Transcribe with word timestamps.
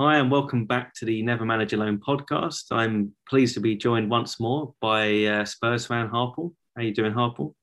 Hi, 0.00 0.18
and 0.18 0.30
welcome 0.30 0.64
back 0.64 0.94
to 0.94 1.04
the 1.04 1.22
Never 1.24 1.44
Manage 1.44 1.72
Alone 1.72 1.98
podcast. 1.98 2.66
I'm 2.70 3.16
pleased 3.28 3.54
to 3.54 3.60
be 3.60 3.74
joined 3.74 4.08
once 4.08 4.38
more 4.38 4.72
by 4.80 5.24
uh, 5.24 5.44
Spurs 5.44 5.86
fan 5.86 6.08
Harpal. 6.08 6.54
How 6.76 6.82
you 6.82 6.94
doing, 6.94 7.12
Harpal? 7.12 7.54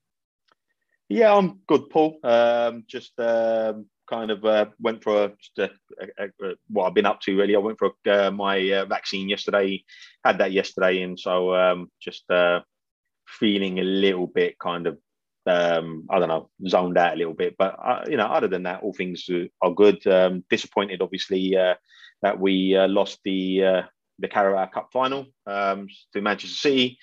Yeah, 1.08 1.34
I'm 1.34 1.62
good, 1.66 1.90
Paul. 1.90 2.20
Um, 2.26 2.84
just 2.90 3.18
um, 3.22 3.86
kind 4.10 4.32
of 4.32 4.44
uh, 4.44 4.66
went 4.82 5.02
for 5.02 5.32
a, 5.58 5.64
a, 5.64 5.70
a, 6.20 6.56
what 6.68 6.88
I've 6.88 6.94
been 6.94 7.06
up 7.06 7.22
to 7.22 7.38
really. 7.38 7.56
I 7.56 7.60
went 7.60 7.80
for 7.80 7.94
uh, 8.06 8.32
my 8.32 8.70
uh, 8.70 8.86
vaccine 8.86 9.30
yesterday, 9.30 9.86
had 10.26 10.40
that 10.40 10.52
yesterday, 10.52 11.04
and 11.04 11.18
so 11.18 11.56
um, 11.56 11.90
just 12.02 12.30
uh, 12.30 12.60
feeling 13.30 13.80
a 13.80 13.84
little 13.84 14.28
bit 14.28 14.60
kind 14.60 14.88
of 14.88 14.98
um, 15.46 16.06
I 16.10 16.20
don't 16.20 16.28
know, 16.28 16.50
zoned 16.68 16.98
out 16.98 17.14
a 17.14 17.18
little 17.18 17.34
bit. 17.34 17.56
But 17.58 17.78
uh, 17.82 18.04
you 18.10 18.18
know, 18.18 18.26
other 18.26 18.50
than 18.50 18.64
that, 18.64 18.84
all 18.84 18.94
things 18.94 19.30
are 19.62 19.74
good. 19.74 20.06
Um, 20.06 20.44
disappointed, 20.50 21.02
obviously, 21.02 21.56
uh, 21.56 21.76
that 22.22 22.40
we 22.40 22.76
uh, 22.76 22.88
lost 22.88 23.20
the 23.24 23.64
uh, 23.64 23.82
the 24.20 24.28
Carabao 24.28 24.68
Cup 24.68 24.90
final 24.92 25.26
um, 25.46 25.88
to 26.14 26.22
Manchester 26.22 26.56
City. 26.56 26.98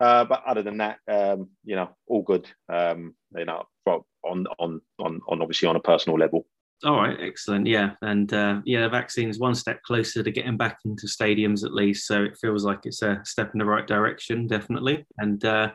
Uh, 0.00 0.24
but 0.24 0.44
other 0.46 0.62
than 0.62 0.78
that, 0.78 0.98
um, 1.08 1.48
you 1.64 1.74
know, 1.74 1.90
all 2.06 2.22
good. 2.22 2.48
Um, 2.68 3.14
you 3.36 3.44
know, 3.44 3.64
on 3.86 4.46
on 4.58 4.80
on 4.98 5.20
on 5.28 5.42
obviously 5.42 5.68
on 5.68 5.76
a 5.76 5.80
personal 5.80 6.18
level. 6.18 6.46
All 6.84 6.96
right, 6.96 7.18
excellent. 7.20 7.66
Yeah, 7.66 7.94
and 8.02 8.32
uh, 8.32 8.60
yeah, 8.64 8.82
the 8.82 8.88
vaccine 8.88 9.28
is 9.28 9.40
one 9.40 9.56
step 9.56 9.82
closer 9.82 10.22
to 10.22 10.30
getting 10.30 10.56
back 10.56 10.78
into 10.84 11.06
stadiums 11.06 11.64
at 11.64 11.74
least. 11.74 12.06
So 12.06 12.22
it 12.22 12.38
feels 12.40 12.64
like 12.64 12.80
it's 12.84 13.02
a 13.02 13.20
step 13.24 13.50
in 13.52 13.58
the 13.58 13.64
right 13.64 13.86
direction, 13.86 14.46
definitely. 14.46 15.04
And 15.18 15.44
uh, 15.44 15.72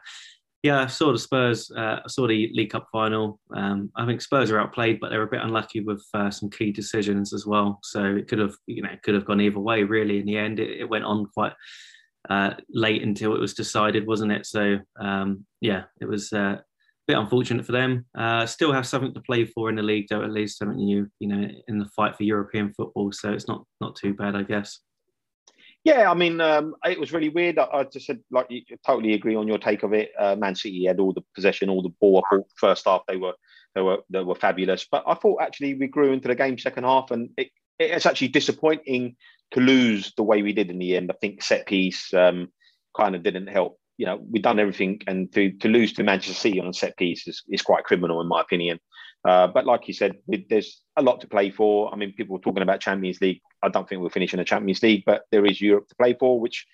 yeah, 0.64 0.82
I 0.82 0.88
saw 0.88 1.12
the 1.12 1.20
Spurs. 1.20 1.70
Uh, 1.70 2.00
I 2.04 2.08
saw 2.08 2.26
the 2.26 2.50
League 2.54 2.72
Cup 2.72 2.88
final. 2.90 3.38
Um, 3.54 3.92
I 3.98 4.06
think 4.06 4.22
Spurs 4.22 4.50
are 4.50 4.60
outplayed, 4.60 5.02
but 5.02 5.10
they 5.10 5.18
were 5.18 5.24
a 5.24 5.30
bit 5.30 5.42
unlucky 5.44 5.82
with 5.82 6.02
uh, 6.14 6.32
some 6.32 6.50
key 6.50 6.72
decisions 6.72 7.34
as 7.34 7.46
well. 7.46 7.80
So 7.84 8.04
it 8.16 8.30
could 8.30 8.40
have, 8.40 8.56
you 8.66 8.82
know, 8.82 8.96
could 9.04 9.14
have 9.14 9.26
gone 9.26 9.42
either 9.42 9.60
way. 9.60 9.84
Really, 9.84 10.20
in 10.20 10.26
the 10.26 10.38
end, 10.38 10.62
it, 10.62 10.80
it 10.80 10.90
went 10.90 11.04
on 11.04 11.26
quite 11.34 11.52
uh, 12.30 12.52
late 12.70 13.04
until 13.04 13.36
it 13.36 13.42
was 13.42 13.54
decided, 13.54 14.08
wasn't 14.08 14.32
it? 14.32 14.46
So 14.46 14.80
um, 14.98 15.46
yeah, 15.60 15.84
it 16.00 16.06
was 16.06 16.32
uh, 16.32 16.56
a 16.56 16.64
bit 17.08 17.18
unfortunate 17.18 17.66
for 17.66 17.74
them. 17.74 18.06
Uh, 18.18 18.46
still 18.46 18.72
have 18.72 18.88
something 18.88 19.14
to 19.16 19.22
play 19.22 19.44
for 19.44 19.68
in 19.70 19.76
the 19.76 19.84
league, 19.84 20.08
though. 20.10 20.24
At 20.24 20.32
least 20.32 20.60
something 20.60 20.80
you, 20.80 21.10
you 21.20 21.28
know, 21.28 21.46
in 21.68 21.78
the 21.78 21.90
fight 21.94 22.16
for 22.16 22.24
European 22.24 22.74
football. 22.74 23.12
So 23.12 23.34
it's 23.34 23.50
not 23.50 23.66
not 23.82 23.98
too 23.98 24.14
bad, 24.14 24.38
I 24.38 24.44
guess. 24.44 24.80
Yeah, 25.84 26.10
I 26.10 26.14
mean, 26.14 26.40
um, 26.40 26.76
it 26.86 27.00
was 27.00 27.12
really 27.12 27.30
weird. 27.30 27.60
I, 27.60 27.68
I 27.74 27.84
just 27.84 28.06
said, 28.06 28.20
like, 28.32 28.48
you 28.50 28.62
totally 28.86 29.14
agree 29.14 29.36
on 29.36 29.48
your 29.48 29.58
take 29.58 29.84
of 29.84 29.94
it. 29.94 30.12
Uh, 30.18 30.36
Man 30.36 30.56
City 30.56 30.86
had 30.86 31.00
all 31.00 31.12
the 31.14 31.24
possession, 31.36 31.70
all 31.70 31.82
the 31.82 31.94
ball. 32.00 32.24
I 32.32 32.38
first 32.56 32.86
half 32.86 33.02
they 33.08 33.18
were 33.18 33.34
they 33.76 33.82
were 33.82 33.98
they 34.10 34.24
were 34.24 34.36
fabulous, 34.36 34.88
but 34.90 35.04
I 35.06 35.16
thought 35.16 35.42
actually 35.42 35.74
we 35.74 35.88
grew 35.88 36.14
into 36.14 36.30
the 36.30 36.36
game 36.36 36.58
second 36.58 36.86
half, 36.86 37.12
and 37.12 37.30
it, 37.38 37.50
it's 37.80 38.06
actually 38.06 38.30
disappointing 38.30 39.18
to 39.52 39.60
lose 39.60 40.14
the 40.16 40.24
way 40.24 40.42
we 40.42 40.54
did 40.54 40.70
in 40.70 40.80
the 40.80 40.96
end. 40.96 41.12
I 41.12 41.16
think 41.20 41.44
set 41.44 41.68
piece 41.68 42.14
um, 42.14 42.48
kind 42.96 43.16
of 43.16 43.24
didn't 43.24 43.48
help. 43.48 43.78
You 43.98 44.06
know, 44.06 44.24
we've 44.32 44.42
done 44.42 44.60
everything, 44.60 45.02
and 45.06 45.34
to 45.34 45.52
to 45.52 45.68
lose 45.68 45.92
to 45.94 46.04
Manchester 46.04 46.34
City 46.34 46.62
on 46.62 46.72
set 46.72 46.96
piece 46.96 47.28
is, 47.28 47.44
is 47.50 47.62
quite 47.62 47.84
criminal 47.84 48.22
in 48.22 48.28
my 48.30 48.40
opinion. 48.40 48.80
Uh, 49.26 49.48
but 49.48 49.66
like 49.66 49.88
you 49.88 49.94
said, 49.94 50.18
there's 50.50 50.82
a 50.98 51.02
lot 51.02 51.22
to 51.22 51.28
play 51.28 51.50
for. 51.50 51.94
I 51.94 51.96
mean, 51.96 52.14
people 52.14 52.34
were 52.34 52.42
talking 52.42 52.64
about 52.64 52.82
Champions 52.82 53.22
League. 53.22 53.42
I 53.62 53.70
don't 53.70 53.88
think 53.88 54.02
we'll 54.02 54.10
finish 54.10 54.34
in 54.34 54.40
the 54.40 54.46
Champions 54.46 54.84
League, 54.84 55.04
but 55.06 55.24
there 55.32 55.46
is 55.46 55.62
Europe 55.62 55.88
to 55.90 55.96
play 55.96 56.14
for, 56.20 56.40
which 56.40 56.66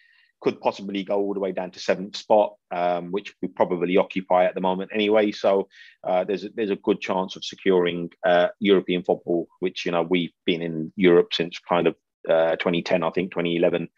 could 0.41 0.61
possibly 0.61 1.03
go 1.03 1.17
all 1.17 1.33
the 1.33 1.39
way 1.39 1.51
down 1.51 1.71
to 1.71 1.79
seventh 1.79 2.15
spot, 2.15 2.55
um, 2.71 3.11
which 3.11 3.35
we 3.41 3.47
probably 3.49 3.97
occupy 3.97 4.45
at 4.45 4.55
the 4.55 4.61
moment 4.61 4.91
anyway. 4.93 5.31
So 5.31 5.67
uh, 6.03 6.23
there's 6.23 6.45
a, 6.45 6.49
there's 6.55 6.69
a 6.69 6.77
good 6.77 7.01
chance 7.01 7.35
of 7.35 7.43
securing 7.43 8.09
uh, 8.25 8.47
European 8.59 9.03
football, 9.03 9.47
which 9.59 9.85
you 9.85 9.91
know 9.91 10.03
we've 10.03 10.33
been 10.45 10.61
in 10.61 10.93
Europe 10.95 11.33
since 11.33 11.59
kind 11.59 11.87
of 11.87 11.95
uh, 12.27 12.55
2010, 12.55 13.03
I 13.03 13.09
think 13.11 13.31
2011 13.31 13.89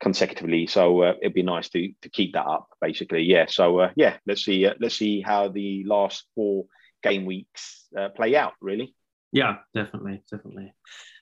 consecutively. 0.00 0.66
So 0.66 1.02
uh, 1.02 1.14
it'd 1.20 1.34
be 1.34 1.42
nice 1.42 1.68
to 1.70 1.90
to 2.02 2.08
keep 2.10 2.34
that 2.34 2.46
up, 2.46 2.68
basically. 2.80 3.22
Yeah. 3.22 3.46
So 3.48 3.80
uh, 3.80 3.90
yeah, 3.96 4.18
let's 4.26 4.44
see 4.44 4.68
let's 4.78 4.96
see 4.96 5.22
how 5.22 5.48
the 5.48 5.84
last 5.86 6.26
four 6.34 6.66
game 7.02 7.24
weeks 7.24 7.86
uh, 7.98 8.08
play 8.10 8.36
out, 8.36 8.52
really. 8.60 8.94
Yeah, 9.32 9.56
definitely, 9.74 10.22
definitely. 10.30 10.72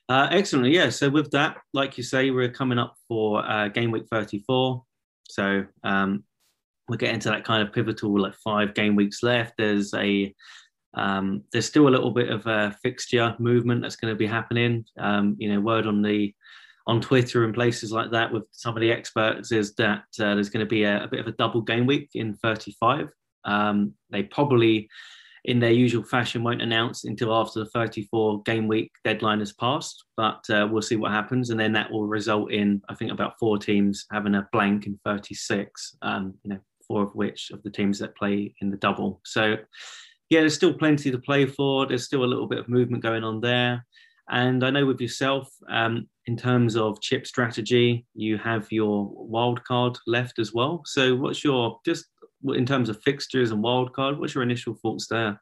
Uh, 0.07 0.27
excellent. 0.31 0.71
Yeah. 0.71 0.89
So 0.89 1.09
with 1.09 1.31
that, 1.31 1.57
like 1.73 1.97
you 1.97 2.03
say, 2.03 2.29
we're 2.29 2.51
coming 2.51 2.77
up 2.77 2.95
for 3.07 3.43
uh, 3.43 3.69
game 3.69 3.91
week 3.91 4.05
34. 4.11 4.83
So 5.23 5.65
um, 5.83 6.23
we're 6.87 6.97
getting 6.97 7.19
to 7.21 7.29
that 7.29 7.43
kind 7.43 7.67
of 7.67 7.73
pivotal, 7.73 8.19
like 8.19 8.35
five 8.35 8.73
game 8.75 8.95
weeks 8.95 9.23
left. 9.23 9.53
There's 9.57 9.93
a 9.93 10.33
um, 10.93 11.43
there's 11.51 11.65
still 11.65 11.87
a 11.87 11.89
little 11.89 12.11
bit 12.11 12.29
of 12.29 12.45
a 12.47 12.75
fixture 12.81 13.35
movement 13.37 13.81
that's 13.81 13.97
going 13.97 14.13
to 14.13 14.17
be 14.17 14.27
happening. 14.27 14.85
Um, 14.97 15.35
you 15.39 15.51
know, 15.51 15.59
word 15.59 15.87
on 15.87 16.01
the 16.01 16.33
on 16.87 17.01
Twitter 17.01 17.43
and 17.43 17.53
places 17.53 17.91
like 17.91 18.11
that 18.11 18.31
with 18.31 18.43
some 18.51 18.77
of 18.77 18.81
the 18.81 18.91
experts 18.91 19.51
is 19.51 19.73
that 19.75 20.03
uh, 20.19 20.35
there's 20.35 20.49
going 20.49 20.63
to 20.63 20.69
be 20.69 20.83
a, 20.83 21.03
a, 21.03 21.07
bit 21.07 21.19
of 21.19 21.25
a 21.25 21.31
double 21.31 21.61
game 21.61 21.87
week 21.87 22.11
in 22.13 22.35
35. 22.35 23.09
Um, 23.43 23.93
they 24.11 24.21
probably 24.21 24.87
in 25.45 25.59
their 25.59 25.71
usual 25.71 26.03
fashion, 26.03 26.43
won't 26.43 26.61
announce 26.61 27.05
until 27.05 27.33
after 27.33 27.59
the 27.59 27.69
34 27.69 28.41
game 28.43 28.67
week 28.67 28.91
deadline 29.03 29.39
has 29.39 29.53
passed. 29.53 30.03
But 30.17 30.43
uh, 30.49 30.67
we'll 30.69 30.81
see 30.81 30.95
what 30.95 31.11
happens, 31.11 31.49
and 31.49 31.59
then 31.59 31.73
that 31.73 31.91
will 31.91 32.07
result 32.07 32.51
in 32.51 32.81
I 32.89 32.95
think 32.95 33.11
about 33.11 33.39
four 33.39 33.57
teams 33.57 34.05
having 34.11 34.35
a 34.35 34.47
blank 34.51 34.87
in 34.87 34.99
36. 35.05 35.97
Um, 36.01 36.33
you 36.43 36.51
know, 36.51 36.59
four 36.87 37.03
of 37.03 37.15
which 37.15 37.51
of 37.51 37.63
the 37.63 37.69
teams 37.69 37.99
that 37.99 38.15
play 38.15 38.53
in 38.61 38.69
the 38.69 38.77
double. 38.77 39.21
So 39.23 39.55
yeah, 40.29 40.39
there's 40.39 40.55
still 40.55 40.73
plenty 40.73 41.11
to 41.11 41.19
play 41.19 41.45
for. 41.45 41.85
There's 41.85 42.05
still 42.05 42.23
a 42.23 42.25
little 42.25 42.47
bit 42.47 42.59
of 42.59 42.69
movement 42.69 43.03
going 43.03 43.23
on 43.23 43.41
there. 43.41 43.85
And 44.29 44.63
I 44.63 44.71
know 44.71 44.85
with 44.85 44.99
yourself, 44.99 45.49
um, 45.69 46.07
in 46.25 46.35
terms 46.35 46.75
of 46.75 46.99
chip 46.99 47.27
strategy, 47.27 48.07
you 48.15 48.39
have 48.39 48.71
your 48.71 49.07
wild 49.11 49.63
card 49.65 49.97
left 50.07 50.39
as 50.39 50.51
well. 50.51 50.81
So, 50.85 51.15
what's 51.15 51.43
your 51.43 51.79
just 51.85 52.07
in 52.43 52.65
terms 52.65 52.89
of 52.89 53.01
fixtures 53.01 53.51
and 53.51 53.63
wildcard, 53.63 54.17
what's 54.19 54.35
your 54.35 54.43
initial 54.43 54.75
thoughts 54.75 55.07
there? 55.07 55.41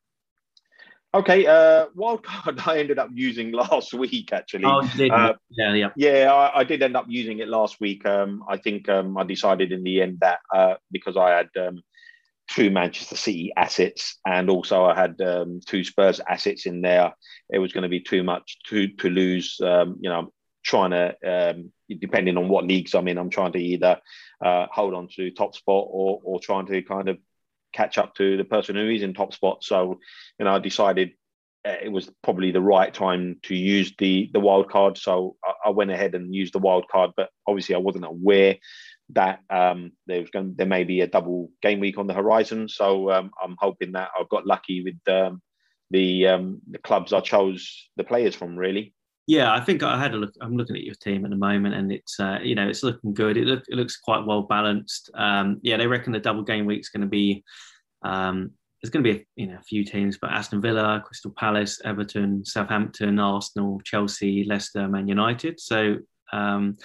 Okay, 1.16 1.46
uh, 1.46 1.88
wildcard 1.96 2.60
I 2.68 2.80
ended 2.80 2.98
up 2.98 3.10
using 3.14 3.52
last 3.52 3.94
week 3.94 4.34
actually. 4.34 4.66
Oh, 4.66 4.80
uh, 4.80 5.34
yeah, 5.52 5.74
yeah, 5.74 5.90
yeah. 5.96 6.34
I, 6.34 6.60
I, 6.60 6.64
did 6.64 6.82
end 6.82 6.98
up 6.98 7.06
using 7.08 7.40
it 7.40 7.48
last 7.48 7.80
week. 7.80 8.06
Um, 8.06 8.44
I 8.50 8.58
think 8.58 8.90
um, 8.90 9.18
I 9.18 9.24
decided 9.24 9.72
in 9.72 9.84
the 9.84 10.02
end 10.02 10.20
that 10.22 10.40
uh, 10.54 10.76
because 10.92 11.16
I 11.16 11.30
had 11.30 11.50
um, 11.60 11.84
two 12.50 12.72
Manchester 12.72 13.16
City 13.16 13.54
assets 13.56 14.20
and 14.26 14.50
also 14.50 14.86
I 14.86 14.96
had 14.96 15.22
um, 15.22 15.60
two 15.66 15.84
Spurs 15.84 16.20
assets 16.28 16.66
in 16.66 16.82
there, 16.82 17.14
it 17.50 17.60
was 17.60 17.74
going 17.74 17.84
to 17.84 17.90
be 17.90 18.02
too 18.02 18.24
much 18.24 18.58
to 18.68 18.88
to 18.88 19.10
lose. 19.10 19.60
Um, 19.62 19.98
you 20.00 20.10
know, 20.10 20.34
trying 20.64 20.92
to 20.92 21.16
um, 21.26 21.72
depending 22.00 22.38
on 22.38 22.50
what 22.50 22.66
leagues 22.66 22.94
I'm 22.94 23.08
in, 23.08 23.18
I'm 23.18 23.30
trying 23.30 23.54
to 23.54 23.60
either 23.60 24.00
uh, 24.44 24.68
hold 24.72 24.94
on 24.94 25.08
to 25.16 25.32
top 25.32 25.56
spot 25.56 25.88
or 25.90 26.20
or 26.24 26.40
trying 26.40 26.66
to 26.68 26.82
kind 26.82 27.10
of 27.10 27.18
catch 27.74 27.98
up 27.98 28.16
to 28.16 28.38
the 28.38 28.44
person 28.44 28.76
who 28.76 28.90
is 28.90 29.02
in 29.02 29.14
top 29.14 29.34
spot. 29.34 29.64
So, 29.64 30.00
you 30.40 30.46
know, 30.46 30.56
I 30.56 30.60
decided 30.60 31.12
uh, 31.66 31.76
it 31.82 31.92
was 31.92 32.10
probably 32.24 32.52
the 32.52 32.62
right 32.62 32.94
time 32.94 33.40
to 33.44 33.56
use 33.56 33.94
the 33.98 34.30
the 34.34 34.40
wild 34.40 34.70
card. 34.70 34.98
So 34.98 35.36
I, 35.44 35.70
I 35.70 35.70
went 35.72 35.92
ahead 35.92 36.16
and 36.16 36.34
used 36.34 36.54
the 36.54 36.60
wild 36.60 36.88
card, 36.88 37.12
but 37.18 37.30
obviously 37.48 37.76
I 37.76 37.80
wasn't 37.80 38.06
aware 38.06 38.58
that 39.10 39.40
um, 39.50 39.92
there 40.08 40.22
was 40.22 40.30
going 40.30 40.56
there 40.58 40.68
may 40.68 40.84
be 40.84 41.02
a 41.02 41.08
double 41.08 41.52
game 41.62 41.80
week 41.80 41.98
on 41.98 42.08
the 42.08 42.14
horizon. 42.14 42.70
So 42.70 43.12
um, 43.12 43.32
I'm 43.42 43.56
hoping 43.60 43.94
that 43.94 44.10
I've 44.18 44.30
got 44.30 44.48
lucky 44.48 44.84
with 44.84 45.14
um, 45.14 45.42
the 45.92 46.28
um, 46.28 46.62
the 46.70 46.80
clubs 46.80 47.14
I 47.14 47.22
chose 47.22 47.90
the 47.98 48.04
players 48.04 48.36
from. 48.36 48.58
Really. 48.58 48.94
Yeah, 49.26 49.54
I 49.54 49.62
think 49.62 49.84
I 49.84 49.98
had 49.98 50.14
a 50.14 50.18
look. 50.18 50.34
I'm 50.42 50.58
looking 50.58 50.76
at 50.76 50.84
your 50.84 50.96
team 50.96 51.24
at 51.24 51.32
the 51.32 51.38
moment, 51.38 51.76
and 51.76 51.92
it's 51.92 52.20
uh, 52.20 52.40
you 52.44 52.56
know 52.56 52.68
it's 52.68 52.84
looking 52.84 53.14
good. 53.14 53.38
It, 53.38 53.46
look, 53.46 53.64
it 53.70 53.76
looks 53.76 53.98
quite 53.98 54.26
well 54.26 54.42
balanced. 54.42 55.10
Um, 55.14 55.60
yeah, 55.64 55.78
they 55.78 55.88
reckon 55.88 56.12
the 56.12 56.20
double 56.20 56.44
game 56.44 56.66
week's 56.66 56.90
going 56.90 57.02
to 57.02 57.08
be. 57.08 57.44
Um, 58.04 58.52
there's 58.82 58.92
going 58.92 59.04
to 59.04 59.14
be 59.14 59.26
you 59.38 59.48
know 59.48 59.58
a 59.58 59.64
few 59.64 59.86
teams, 59.86 60.18
but 60.18 60.32
Aston 60.32 60.62
Villa, 60.62 61.02
Crystal 61.06 61.34
Palace, 61.38 61.80
Everton, 61.86 62.44
Southampton, 62.44 63.18
Arsenal, 63.18 63.80
Chelsea, 63.86 64.44
Leicester, 64.44 64.90
Man 64.90 65.08
United. 65.08 65.58
So 65.58 66.00
um, 66.34 66.76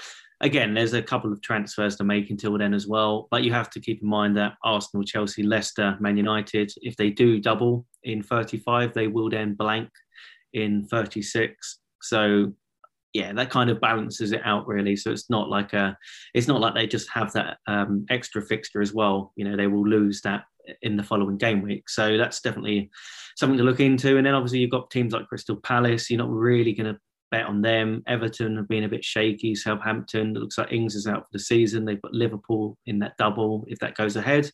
again, 0.41 0.75
there's 0.75 0.95
a 0.95 1.03
couple 1.03 1.33
of 1.33 1.43
transfers 1.43 1.97
to 1.97 2.05
make 2.05 2.31
until 2.31 2.57
then 2.57 2.73
as 2.73 2.87
well. 2.87 3.27
But 3.33 3.43
you 3.43 3.53
have 3.53 3.71
to 3.71 3.81
keep 3.81 4.03
in 4.03 4.09
mind 4.09 4.37
that 4.37 4.55
Arsenal, 4.63 5.05
Chelsea, 5.05 5.43
Leicester, 5.43 5.97
Man 5.99 6.17
United, 6.17 6.73
if 6.83 6.97
they 6.97 7.11
do 7.11 7.41
double 7.41 7.87
in 8.05 8.23
35, 8.23 8.95
they 8.95 9.09
will 9.09 9.29
then 9.29 9.55
blank 9.55 9.89
in 10.53 10.87
36. 10.87 11.81
So 12.03 12.53
yeah, 13.13 13.33
that 13.33 13.51
kind 13.51 13.71
of 13.71 13.81
balances 13.81 14.33
it 14.33 14.43
out 14.45 14.67
really. 14.67 14.97
So 14.97 15.11
it's 15.11 15.31
not 15.31 15.49
like 15.49 15.73
a, 15.73 15.97
it's 16.35 16.49
not 16.49 16.61
like 16.61 16.75
they 16.75 16.87
just 16.87 17.09
have 17.11 17.33
that 17.33 17.59
um, 17.67 18.07
extra 18.11 18.43
fixture 18.43 18.81
as 18.81 18.93
well. 18.93 19.33
You 19.37 19.45
know, 19.45 19.57
they 19.57 19.67
will 19.67 19.87
lose 19.87 20.21
that 20.23 20.45
in 20.83 20.97
the 20.97 21.03
following 21.03 21.39
game 21.39 21.63
week. 21.63 21.89
So 21.89 22.19
that's 22.19 22.41
definitely 22.41 22.91
something 23.37 23.59
to 23.59 23.65
look 23.65 23.81
into. 23.81 24.17
And 24.17 24.27
then 24.27 24.35
obviously 24.35 24.59
you've 24.61 24.71
got 24.71 24.91
teams 24.91 25.13
like 25.13 25.27
Crystal 25.27 25.57
Palace. 25.57 26.11
You're 26.11 26.19
not 26.19 26.31
really 26.31 26.73
going 26.73 26.95
to 26.95 27.01
bet 27.31 27.47
on 27.47 27.63
them. 27.63 28.03
Everton 28.07 28.57
have 28.57 28.69
been 28.69 28.85
a 28.85 28.89
bit 28.89 29.05
shaky. 29.05 29.55
Southampton 29.55 30.37
it 30.37 30.41
looks 30.41 30.59
like 30.59 30.73
Ings 30.73 30.95
is 30.95 31.07
out 31.07 31.23
for 31.23 31.31
the 31.33 31.39
season. 31.39 31.85
They've 31.85 32.03
got 32.03 32.13
Liverpool 32.13 32.77
in 32.87 32.99
that 33.01 33.17
double 33.17 33.65
if 33.69 33.79
that 33.81 33.97
goes 33.97 34.17
ahead. 34.17 34.51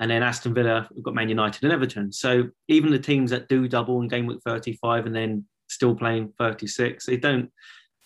And 0.00 0.10
then 0.10 0.24
Aston 0.24 0.54
Villa, 0.54 0.88
we've 0.92 1.04
got 1.04 1.14
Man 1.14 1.28
United 1.28 1.62
and 1.62 1.72
Everton. 1.72 2.12
So 2.12 2.48
even 2.68 2.90
the 2.90 2.98
teams 2.98 3.30
that 3.30 3.48
do 3.48 3.68
double 3.68 4.00
in 4.00 4.08
game 4.08 4.26
week 4.26 4.40
35 4.44 5.06
and 5.06 5.14
then 5.14 5.44
still 5.68 5.94
playing 5.94 6.32
36. 6.38 7.06
They 7.06 7.16
don't 7.16 7.50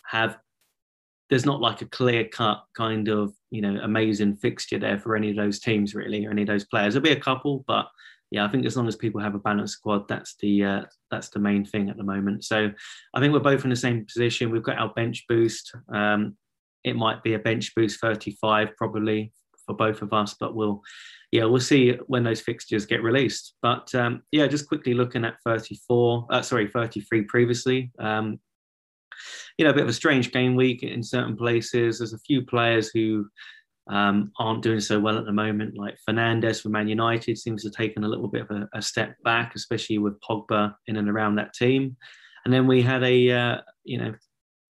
have 0.07 0.39
there's 1.31 1.45
not 1.45 1.61
like 1.61 1.83
a 1.83 1.87
clear 1.87 2.27
cut 2.27 2.65
kind 2.75 3.09
of 3.09 3.35
you 3.51 3.61
know 3.61 3.79
amazing 3.83 4.35
fixture 4.37 4.79
there 4.79 4.99
for 4.99 5.15
any 5.15 5.29
of 5.29 5.37
those 5.37 5.61
teams 5.61 5.95
really 5.95 6.25
or 6.25 6.31
any 6.31 6.43
of 6.43 6.49
those 6.49 6.65
players. 6.65 6.95
There'll 6.95 7.05
be 7.05 7.13
a 7.13 7.21
couple, 7.21 7.65
but 7.67 7.87
yeah, 8.31 8.45
I 8.45 8.49
think 8.49 8.67
as 8.67 8.77
long 8.77 8.89
as 8.89 8.97
people 8.97 9.21
have 9.21 9.35
a 9.35 9.39
balanced 9.39 9.75
squad, 9.75 10.07
that's 10.07 10.37
the 10.37 10.65
uh, 10.65 10.83
that's 11.11 11.29
the 11.31 11.39
main 11.39 11.65
thing 11.65 11.89
at 11.89 11.97
the 11.97 12.05
moment. 12.05 12.45
So 12.45 12.71
I 13.15 13.21
think 13.21 13.33
we're 13.33 13.41
both 13.41 13.65
in 13.65 13.71
the 13.71 13.77
same 13.77 14.05
position. 14.05 14.51
We've 14.51 14.63
got 14.63 14.79
our 14.79 14.93
bench 14.95 15.25
boost. 15.29 15.75
Um, 15.93 16.37
it 16.85 16.97
might 16.97 17.23
be 17.23 17.35
a 17.35 17.39
bench 17.39 17.75
boost 17.75 18.01
35 18.01 18.77
probably 18.77 19.33
for 19.69 19.75
both 19.75 20.03
of 20.03 20.13
us, 20.13 20.35
but 20.41 20.57
we'll 20.57 20.83
yeah 21.31 21.45
we'll 21.45 21.61
see 21.61 21.93
when 22.07 22.25
those 22.25 22.41
fixtures 22.41 22.87
get 22.87 23.03
released. 23.03 23.55
But 23.63 23.95
um, 23.95 24.23
yeah, 24.33 24.47
just 24.47 24.67
quickly 24.67 24.95
looking 24.95 25.25
at 25.25 25.37
34, 25.45 26.27
uh, 26.31 26.43
sorry 26.43 26.69
33 26.69 27.23
previously. 27.23 27.93
Um, 27.99 28.41
you 29.59 29.65
know, 29.65 29.71
a 29.71 29.75
bit 29.75 29.83
of 29.83 29.89
a 29.89 29.93
strange 29.93 30.33
game 30.33 30.57
week 30.57 30.83
in 30.83 31.03
certain 31.03 31.37
places. 31.37 31.99
There's 31.99 32.13
a 32.13 32.19
few 32.21 32.45
players 32.45 32.91
who 32.95 33.27
um, 33.91 34.33
aren't 34.39 34.63
doing 34.63 34.81
so 34.81 35.01
well 35.01 35.19
at 35.19 35.25
the 35.25 35.33
moment, 35.33 35.77
like 35.77 35.99
Fernandes 36.09 36.63
from 36.63 36.73
Man 36.73 36.89
United 36.89 37.39
seems 37.39 37.63
to 37.63 37.69
have 37.69 37.75
taken 37.75 38.05
a 38.05 38.09
little 38.09 38.29
bit 38.29 38.43
of 38.43 38.51
a, 38.51 38.69
a 38.75 38.83
step 38.83 39.17
back, 39.25 39.55
especially 39.55 39.99
with 39.99 40.21
Pogba 40.21 40.75
in 40.87 40.97
and 40.97 41.09
around 41.09 41.37
that 41.37 41.55
team. 41.55 41.97
And 42.45 42.55
then 42.55 42.67
we 42.67 42.83
had 42.83 43.03
a, 43.03 43.31
uh, 43.31 43.57
you 43.85 43.99
know, 43.99 44.15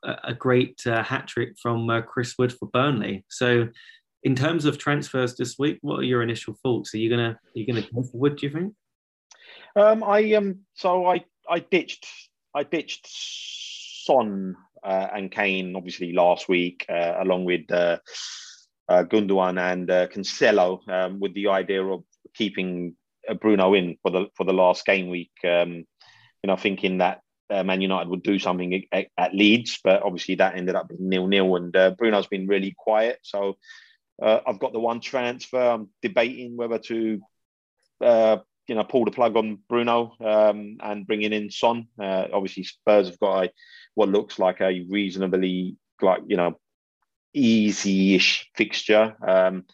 a, 0.04 0.16
a 0.28 0.34
great 0.34 0.80
uh, 0.86 1.02
hat 1.02 1.26
trick 1.26 1.54
from 1.60 1.88
uh, 1.90 2.00
Chris 2.02 2.34
Wood 2.38 2.52
for 2.52 2.68
Burnley. 2.68 3.24
So, 3.28 3.68
in 4.22 4.34
terms 4.34 4.64
of 4.64 4.78
transfers 4.78 5.36
this 5.36 5.58
week, 5.58 5.78
what 5.80 6.00
are 6.00 6.04
your 6.04 6.22
initial 6.22 6.54
thoughts? 6.62 6.94
Are 6.94 6.98
you 6.98 7.10
gonna 7.10 7.30
are 7.30 7.58
you 7.58 7.66
gonna 7.66 7.86
go 7.94 8.02
for 8.02 8.18
Wood? 8.18 8.36
Do 8.36 8.46
you 8.46 8.52
think? 8.52 8.74
Um, 9.76 10.02
I 10.02 10.32
um, 10.34 10.60
so 10.74 11.06
I 11.06 11.24
I 11.48 11.60
ditched 11.60 12.06
I 12.54 12.64
ditched 12.64 13.06
Son 13.06 14.56
uh, 14.82 15.08
and 15.14 15.30
Kane 15.30 15.76
obviously 15.76 16.12
last 16.12 16.48
week, 16.48 16.86
uh, 16.88 17.14
along 17.20 17.44
with 17.44 17.70
uh, 17.70 17.98
uh, 18.88 19.04
Gundogan 19.04 19.60
and 19.60 19.90
uh, 19.90 20.06
Cancelo, 20.08 20.80
um, 20.88 21.20
with 21.20 21.34
the 21.34 21.48
idea 21.48 21.84
of 21.84 22.04
keeping 22.34 22.96
uh, 23.28 23.34
Bruno 23.34 23.74
in 23.74 23.96
for 24.02 24.10
the 24.10 24.26
for 24.36 24.44
the 24.44 24.52
last 24.52 24.84
game 24.84 25.08
week. 25.08 25.32
Um, 25.44 25.84
you 26.42 26.46
know, 26.46 26.56
thinking 26.56 26.98
that 26.98 27.20
uh, 27.50 27.64
Man 27.64 27.80
United 27.80 28.08
would 28.08 28.22
do 28.22 28.38
something 28.38 28.84
at, 28.92 29.06
at, 29.16 29.34
Leeds, 29.34 29.80
but 29.82 30.02
obviously 30.02 30.36
that 30.36 30.56
ended 30.56 30.74
up 30.74 30.88
being 30.88 31.08
nil 31.08 31.26
nil, 31.26 31.56
and 31.56 31.76
uh, 31.76 31.90
Bruno's 31.90 32.26
been 32.26 32.46
really 32.46 32.74
quiet. 32.76 33.18
So 33.22 33.56
uh, 34.22 34.40
I've 34.46 34.58
got 34.58 34.72
the 34.72 34.80
one 34.80 35.00
transfer. 35.00 35.60
I'm 35.60 35.88
debating 36.02 36.56
whether 36.56 36.78
to. 36.78 37.20
you 38.68 38.74
know, 38.74 38.84
pull 38.84 39.06
the 39.06 39.10
plug 39.10 39.34
on 39.34 39.58
Bruno 39.66 40.12
um, 40.20 40.76
and 40.82 41.06
bringing 41.06 41.32
in 41.32 41.50
Son. 41.50 41.86
obviously, 41.98 42.64
Spurs 42.64 43.08
have 43.08 43.18
got 43.18 43.44
a, 43.44 43.50
what 43.94 44.10
looks 44.10 44.38
like 44.38 44.60
a 44.60 44.84
reasonably 44.90 45.78
like 46.02 46.20
you 46.26 46.36
know 46.36 46.58
easy-ish 47.34 48.50
fixture. 48.56 49.16
Um, 49.26 49.64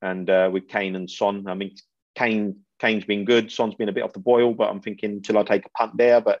and 0.00 0.28
uh, 0.28 0.50
with 0.52 0.68
Kane 0.68 0.96
and 0.96 1.08
Son, 1.08 1.46
I 1.46 1.54
mean, 1.54 1.74
Kane 2.14 2.56
Kane's 2.80 3.04
been 3.04 3.24
good. 3.24 3.52
Son's 3.52 3.76
been 3.76 3.88
a 3.88 3.92
bit 3.92 4.02
off 4.02 4.12
the 4.12 4.18
boil, 4.18 4.54
but 4.54 4.68
I'm 4.68 4.80
thinking 4.80 5.22
till 5.22 5.38
I 5.38 5.44
take 5.44 5.64
a 5.64 5.70
punt 5.70 5.96
there. 5.96 6.20
But 6.20 6.40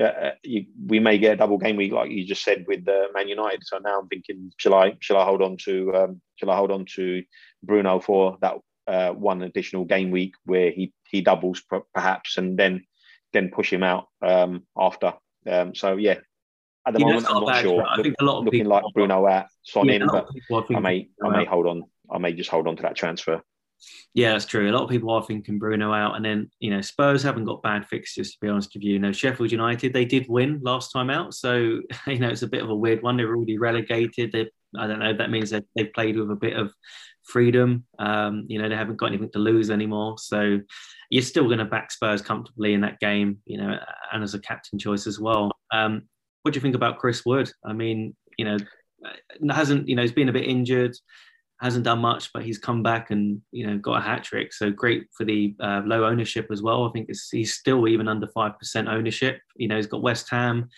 uh, 0.00 0.30
you, 0.42 0.66
we 0.86 1.00
may 1.00 1.18
get 1.18 1.34
a 1.34 1.36
double 1.36 1.58
game 1.58 1.76
week, 1.76 1.92
like 1.92 2.10
you 2.10 2.24
just 2.24 2.44
said 2.44 2.64
with 2.66 2.86
uh, 2.88 3.08
Man 3.14 3.28
United. 3.28 3.60
So 3.64 3.78
now 3.78 4.00
I'm 4.00 4.08
thinking, 4.08 4.52
shall 4.56 4.74
I 4.74 4.94
shall 5.00 5.18
I 5.18 5.24
hold 5.24 5.42
on 5.42 5.56
to 5.64 5.94
um, 5.94 6.20
shall 6.36 6.50
I 6.50 6.56
hold 6.56 6.70
on 6.70 6.86
to 6.96 7.22
Bruno 7.62 8.00
for 8.00 8.38
that 8.40 8.54
uh, 8.86 9.10
one 9.12 9.42
additional 9.42 9.84
game 9.84 10.10
week 10.10 10.34
where 10.44 10.70
he 10.70 10.92
he 11.10 11.20
doubles 11.20 11.62
perhaps, 11.94 12.38
and 12.38 12.58
then 12.58 12.84
then 13.32 13.50
push 13.50 13.72
him 13.72 13.82
out 13.82 14.06
um, 14.22 14.62
after. 14.76 15.14
Um, 15.46 15.74
so 15.74 15.96
yeah, 15.96 16.18
at 16.86 16.94
the 16.94 17.00
you 17.00 17.06
moment, 17.06 17.26
I'm 17.28 17.44
not 17.44 17.60
sure. 17.60 17.84
I 17.86 18.02
think 18.02 18.16
a 18.18 18.24
lot 18.24 18.38
of 18.38 18.44
looking 18.44 18.66
like 18.66 18.84
Bruno 18.94 19.26
at 19.26 19.48
Son 19.62 19.88
yeah, 19.88 19.94
in, 19.94 20.06
but 20.06 20.28
I 20.74 20.80
may 20.80 21.08
I 21.22 21.28
may 21.28 21.44
hold 21.44 21.66
on. 21.66 21.84
I 22.10 22.18
may 22.18 22.32
just 22.32 22.50
hold 22.50 22.66
on 22.66 22.76
to 22.76 22.82
that 22.82 22.96
transfer. 22.96 23.42
Yeah, 24.14 24.32
that's 24.32 24.44
true. 24.44 24.70
A 24.70 24.72
lot 24.72 24.84
of 24.84 24.90
people 24.90 25.10
are 25.10 25.22
thinking 25.22 25.58
Bruno 25.58 25.92
out, 25.92 26.16
and 26.16 26.24
then 26.24 26.50
you 26.60 26.70
know 26.70 26.80
Spurs 26.80 27.22
haven't 27.22 27.44
got 27.44 27.62
bad 27.62 27.86
fixtures 27.86 28.32
to 28.32 28.38
be 28.40 28.48
honest 28.48 28.72
with 28.74 28.82
you. 28.82 28.94
You 28.94 28.98
know 28.98 29.12
Sheffield 29.12 29.52
United 29.52 29.92
they 29.92 30.04
did 30.04 30.28
win 30.28 30.60
last 30.62 30.92
time 30.92 31.10
out, 31.10 31.34
so 31.34 31.54
you 32.06 32.18
know 32.18 32.28
it's 32.28 32.42
a 32.42 32.48
bit 32.48 32.62
of 32.62 32.70
a 32.70 32.76
weird 32.76 33.02
one. 33.02 33.16
They're 33.16 33.34
already 33.34 33.58
relegated. 33.58 34.32
They, 34.32 34.50
I 34.78 34.86
don't 34.86 34.98
know. 34.98 35.14
That 35.14 35.30
means 35.30 35.50
that 35.50 35.64
they've 35.76 35.92
played 35.92 36.16
with 36.16 36.30
a 36.30 36.36
bit 36.36 36.56
of 36.56 36.72
freedom. 37.24 37.84
Um, 37.98 38.46
you 38.48 38.60
know 38.60 38.68
they 38.68 38.76
haven't 38.76 38.96
got 38.96 39.06
anything 39.06 39.30
to 39.32 39.38
lose 39.38 39.70
anymore, 39.70 40.18
so 40.18 40.60
you're 41.10 41.22
still 41.22 41.46
going 41.46 41.58
to 41.58 41.64
back 41.64 41.90
Spurs 41.90 42.22
comfortably 42.22 42.74
in 42.74 42.82
that 42.82 43.00
game. 43.00 43.38
You 43.46 43.58
know, 43.58 43.78
and 44.12 44.22
as 44.22 44.34
a 44.34 44.40
captain 44.40 44.78
choice 44.78 45.06
as 45.06 45.18
well. 45.18 45.50
Um, 45.72 46.02
what 46.42 46.52
do 46.52 46.58
you 46.58 46.62
think 46.62 46.74
about 46.74 46.98
Chris 46.98 47.24
Wood? 47.24 47.50
I 47.64 47.72
mean, 47.72 48.16
you 48.36 48.44
know, 48.44 48.58
hasn't 49.50 49.88
you 49.88 49.96
know 49.96 50.02
he's 50.02 50.12
been 50.12 50.28
a 50.28 50.32
bit 50.32 50.48
injured, 50.48 50.96
hasn't 51.62 51.84
done 51.84 52.00
much, 52.00 52.32
but 52.32 52.44
he's 52.44 52.58
come 52.58 52.82
back 52.82 53.10
and 53.10 53.40
you 53.52 53.66
know 53.66 53.78
got 53.78 53.98
a 53.98 54.00
hat 54.00 54.24
trick. 54.24 54.52
So 54.52 54.70
great 54.70 55.06
for 55.16 55.24
the 55.24 55.54
uh, 55.60 55.82
low 55.86 56.04
ownership 56.04 56.48
as 56.50 56.60
well. 56.60 56.86
I 56.86 56.90
think 56.90 57.08
he's 57.30 57.54
still 57.54 57.86
even 57.88 58.08
under 58.08 58.26
five 58.26 58.58
percent 58.58 58.88
ownership. 58.88 59.40
You 59.56 59.68
know, 59.68 59.76
he's 59.76 59.86
got 59.86 60.02
West 60.02 60.28
Ham. 60.30 60.68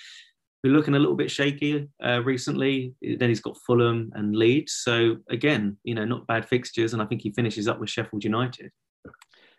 We're 0.62 0.72
looking 0.72 0.94
a 0.94 0.98
little 0.98 1.16
bit 1.16 1.30
shaky 1.30 1.88
uh, 2.02 2.22
recently. 2.22 2.94
Then 3.02 3.28
he's 3.28 3.40
got 3.40 3.58
Fulham 3.66 4.10
and 4.14 4.34
Leeds. 4.34 4.72
So 4.72 5.18
again, 5.28 5.76
you 5.84 5.94
know, 5.94 6.04
not 6.04 6.26
bad 6.26 6.48
fixtures, 6.48 6.92
and 6.92 7.02
I 7.02 7.06
think 7.06 7.22
he 7.22 7.32
finishes 7.32 7.68
up 7.68 7.80
with 7.80 7.90
Sheffield 7.90 8.24
United. 8.24 8.70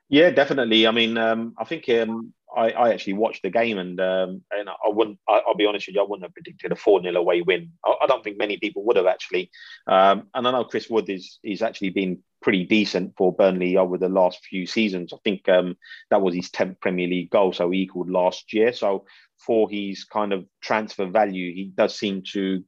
Yeah, 0.09 0.29
definitely. 0.29 0.85
I 0.85 0.91
mean, 0.91 1.17
um, 1.17 1.55
I 1.57 1.63
think 1.63 1.89
um, 1.89 2.33
I, 2.55 2.69
I, 2.71 2.93
actually 2.93 3.13
watched 3.13 3.43
the 3.43 3.49
game 3.49 3.77
and 3.77 3.99
um, 3.99 4.41
and 4.51 4.69
I 4.69 4.87
wouldn't. 4.87 5.19
I, 5.27 5.41
will 5.45 5.55
be 5.55 5.65
honest 5.65 5.87
with 5.87 5.95
you, 5.95 6.01
I 6.01 6.05
wouldn't 6.07 6.23
have 6.25 6.33
predicted 6.33 6.71
a 6.71 6.75
four 6.75 7.01
0 7.01 7.15
away 7.15 7.41
win. 7.41 7.71
I, 7.85 7.95
I, 8.03 8.07
don't 8.07 8.23
think 8.23 8.37
many 8.37 8.57
people 8.57 8.83
would 8.85 8.95
have 8.95 9.05
actually. 9.05 9.51
Um, 9.87 10.27
and 10.33 10.47
I 10.47 10.51
know 10.51 10.63
Chris 10.63 10.89
Wood 10.89 11.09
is 11.09 11.39
is 11.43 11.61
actually 11.61 11.89
been 11.91 12.19
pretty 12.41 12.63
decent 12.63 13.13
for 13.17 13.33
Burnley 13.33 13.77
over 13.77 13.97
the 13.97 14.09
last 14.09 14.45
few 14.45 14.65
seasons. 14.65 15.13
I 15.13 15.17
think 15.23 15.49
um, 15.49 15.75
that 16.11 16.21
was 16.21 16.35
his 16.35 16.49
tenth 16.49 16.79
Premier 16.79 17.07
League 17.07 17.31
goal, 17.31 17.53
so 17.53 17.69
he 17.69 17.81
equaled 17.81 18.09
last 18.09 18.53
year. 18.53 18.71
So 18.71 19.05
for 19.37 19.69
his 19.69 20.03
kind 20.03 20.31
of 20.31 20.45
transfer 20.61 21.05
value, 21.05 21.53
he 21.53 21.71
does 21.75 21.97
seem 21.97 22.23
to 22.33 22.63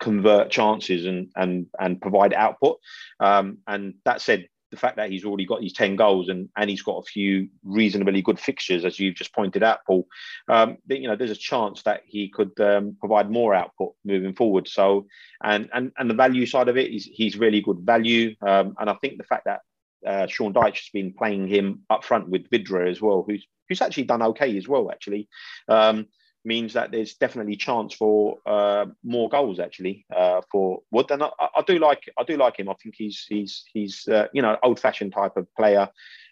convert 0.00 0.50
chances 0.50 1.06
and 1.06 1.28
and 1.36 1.66
and 1.78 2.00
provide 2.00 2.34
output. 2.34 2.78
Um, 3.20 3.58
and 3.66 3.94
that 4.04 4.20
said, 4.20 4.48
the 4.72 4.78
fact 4.78 4.96
that 4.96 5.10
he's 5.10 5.24
already 5.24 5.44
got 5.44 5.62
his 5.62 5.74
10 5.74 5.96
goals 5.96 6.30
and, 6.30 6.48
and 6.56 6.68
he's 6.68 6.82
got 6.82 6.96
a 6.96 7.04
few 7.04 7.48
reasonably 7.62 8.22
good 8.22 8.40
fixtures, 8.40 8.86
as 8.86 8.98
you've 8.98 9.14
just 9.14 9.34
pointed 9.34 9.62
out, 9.62 9.84
Paul, 9.86 10.08
um, 10.48 10.78
you 10.88 11.06
know, 11.06 11.14
there's 11.14 11.30
a 11.30 11.36
chance 11.36 11.82
that 11.82 12.00
he 12.06 12.30
could 12.30 12.58
um, 12.58 12.96
provide 12.98 13.30
more 13.30 13.54
output 13.54 13.92
moving 14.04 14.34
forward. 14.34 14.66
So, 14.66 15.06
and, 15.44 15.68
and, 15.74 15.92
and 15.98 16.08
the 16.08 16.14
value 16.14 16.46
side 16.46 16.68
of 16.68 16.78
it 16.78 16.90
is 16.90 17.04
he's 17.04 17.36
really 17.36 17.60
good 17.60 17.80
value. 17.80 18.34
Um, 18.40 18.74
and 18.80 18.88
I 18.88 18.94
think 18.94 19.18
the 19.18 19.24
fact 19.24 19.44
that 19.44 19.60
uh, 20.06 20.26
Sean 20.26 20.54
Dyche 20.54 20.78
has 20.78 20.90
been 20.92 21.12
playing 21.12 21.46
him 21.46 21.82
up 21.90 22.02
front 22.02 22.30
with 22.30 22.48
Vydra 22.50 22.90
as 22.90 23.02
well, 23.02 23.24
who's, 23.28 23.46
who's 23.68 23.82
actually 23.82 24.04
done 24.04 24.22
okay 24.22 24.56
as 24.56 24.66
well, 24.66 24.90
actually. 24.90 25.28
Um, 25.68 26.06
means 26.44 26.72
that 26.72 26.90
there's 26.90 27.14
definitely 27.14 27.56
chance 27.56 27.94
for 27.94 28.38
uh, 28.46 28.86
more 29.04 29.28
goals 29.28 29.60
actually 29.60 30.04
uh, 30.14 30.40
for 30.50 30.82
Wood. 30.90 31.10
And 31.10 31.22
I, 31.22 31.30
I, 31.38 31.62
do 31.66 31.78
like 31.78 32.10
I 32.18 32.24
do 32.24 32.36
like 32.36 32.58
him. 32.58 32.68
I 32.68 32.74
think 32.82 32.94
he's 32.96 33.24
he's 33.28 33.64
he's 33.72 34.08
uh, 34.08 34.26
you 34.32 34.42
know 34.42 34.56
old 34.62 34.80
fashioned 34.80 35.12
type 35.12 35.36
of 35.36 35.46
player. 35.54 35.88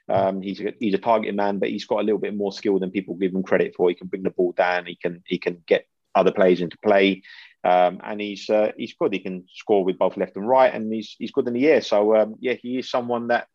Um, 0.09 0.43
he's 0.43 0.61
a, 0.61 0.75
he's 0.81 0.95
a 0.95 0.99
targeted 0.99 1.37
man, 1.37 1.59
but 1.59 1.69
he's 1.69 1.85
got 1.85 2.01
a 2.01 2.03
little 2.03 2.19
bit 2.19 2.37
more 2.37 2.53
skill 2.53 2.79
than 2.79 2.91
people 2.91 3.15
give 3.15 3.33
him 3.33 3.45
credit 3.45 3.75
for. 3.77 3.89
He 3.89 3.95
can 3.95 4.09
bring 4.09 4.25
the 4.25 4.31
ball 4.31 4.53
down. 4.53 4.87
He 4.87 4.97
can 4.97 5.23
he 5.27 5.39
can 5.39 5.63
get 5.67 5.87
other 6.15 6.33
players 6.33 6.61
into 6.61 6.77
play, 6.79 7.23
um, 7.63 8.01
and 8.03 8.21
he's 8.21 8.51
uh, 8.51 8.73
he's 8.77 8.95
good. 8.95 9.13
He 9.13 9.21
can 9.21 9.45
score 9.49 9.85
with 9.85 9.99
both 9.99 10.17
left 10.17 10.37
and 10.37 10.49
right, 10.49 10.75
and 10.75 10.93
he's 10.93 11.15
he's 11.19 11.31
good 11.31 11.47
in 11.47 11.55
the 11.55 11.69
air. 11.69 11.81
So 11.81 12.17
um, 12.17 12.35
yeah, 12.41 12.55
he 12.55 12.79
is 12.79 12.91
someone 12.91 13.29
that 13.29 13.47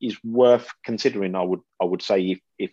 is 0.00 0.16
worth 0.24 0.70
considering. 0.84 1.34
I 1.34 1.42
would 1.42 1.60
I 1.80 1.84
would 1.84 2.02
say 2.02 2.22
if 2.22 2.40
if 2.58 2.70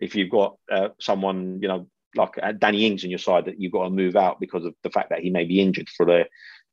if 0.00 0.14
you've 0.14 0.30
got 0.30 0.56
uh, 0.70 0.88
someone 0.98 1.58
you 1.60 1.68
know 1.68 1.86
like 2.16 2.38
uh, 2.42 2.52
Danny 2.52 2.86
Ings 2.86 3.04
on 3.04 3.10
your 3.10 3.18
side 3.18 3.46
that 3.46 3.60
you've 3.60 3.72
got 3.72 3.84
to 3.84 3.90
move 3.90 4.16
out 4.16 4.40
because 4.40 4.64
of 4.64 4.74
the 4.82 4.90
fact 4.90 5.10
that 5.10 5.20
he 5.20 5.30
may 5.30 5.44
be 5.44 5.60
injured 5.60 5.88
for 5.88 6.06
the 6.06 6.26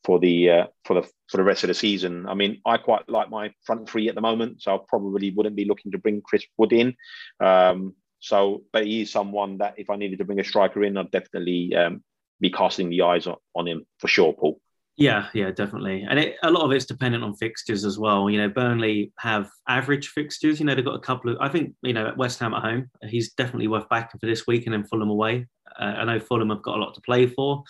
for 0.03 0.19
the 0.19 0.49
uh, 0.49 0.65
for 0.85 0.95
the 0.95 1.09
for 1.29 1.37
the 1.37 1.43
rest 1.43 1.63
of 1.63 1.67
the 1.67 1.73
season. 1.73 2.27
I 2.27 2.33
mean, 2.33 2.61
I 2.65 2.77
quite 2.77 3.09
like 3.09 3.29
my 3.29 3.51
front 3.65 3.89
three 3.89 4.09
at 4.09 4.15
the 4.15 4.21
moment, 4.21 4.61
so 4.61 4.75
I 4.75 4.79
probably 4.87 5.31
wouldn't 5.31 5.55
be 5.55 5.65
looking 5.65 5.91
to 5.91 5.97
bring 5.97 6.21
Chris 6.21 6.45
Wood 6.57 6.73
in. 6.73 6.95
Um, 7.39 7.95
so, 8.19 8.63
but 8.73 8.85
he 8.85 9.01
is 9.01 9.11
someone 9.11 9.59
that 9.59 9.75
if 9.77 9.89
I 9.89 9.95
needed 9.95 10.19
to 10.19 10.25
bring 10.25 10.39
a 10.39 10.43
striker 10.43 10.83
in, 10.83 10.97
I'd 10.97 11.11
definitely 11.11 11.75
um, 11.75 12.03
be 12.39 12.49
casting 12.49 12.89
the 12.89 13.03
eyes 13.03 13.27
on, 13.27 13.35
on 13.55 13.67
him 13.67 13.85
for 13.99 14.07
sure, 14.07 14.33
Paul. 14.33 14.59
Yeah, 14.97 15.27
yeah, 15.35 15.51
definitely. 15.51 16.07
And 16.09 16.17
it, 16.17 16.37
a 16.41 16.49
lot 16.49 16.65
of 16.65 16.71
it's 16.71 16.85
dependent 16.85 17.23
on 17.23 17.35
fixtures 17.35 17.85
as 17.85 17.99
well. 17.99 18.31
You 18.31 18.39
know, 18.39 18.49
Burnley 18.49 19.13
have 19.19 19.47
average 19.67 20.07
fixtures. 20.07 20.59
You 20.59 20.65
know, 20.65 20.73
they've 20.73 20.83
got 20.83 20.95
a 20.95 20.99
couple 20.99 21.31
of, 21.31 21.37
I 21.39 21.49
think, 21.49 21.75
you 21.83 21.93
know, 21.93 22.11
West 22.17 22.39
Ham 22.39 22.55
at 22.55 22.63
home, 22.63 22.89
he's 23.03 23.33
definitely 23.33 23.67
worth 23.67 23.87
backing 23.89 24.19
for 24.19 24.25
this 24.25 24.47
week 24.47 24.65
and 24.65 24.73
then 24.73 24.83
Fulham 24.85 25.11
away. 25.11 25.45
Uh, 25.79 25.83
I 25.83 26.05
know 26.05 26.19
Fulham 26.19 26.49
have 26.49 26.63
got 26.63 26.77
a 26.77 26.81
lot 26.81 26.95
to 26.95 27.01
play 27.01 27.27
for. 27.27 27.63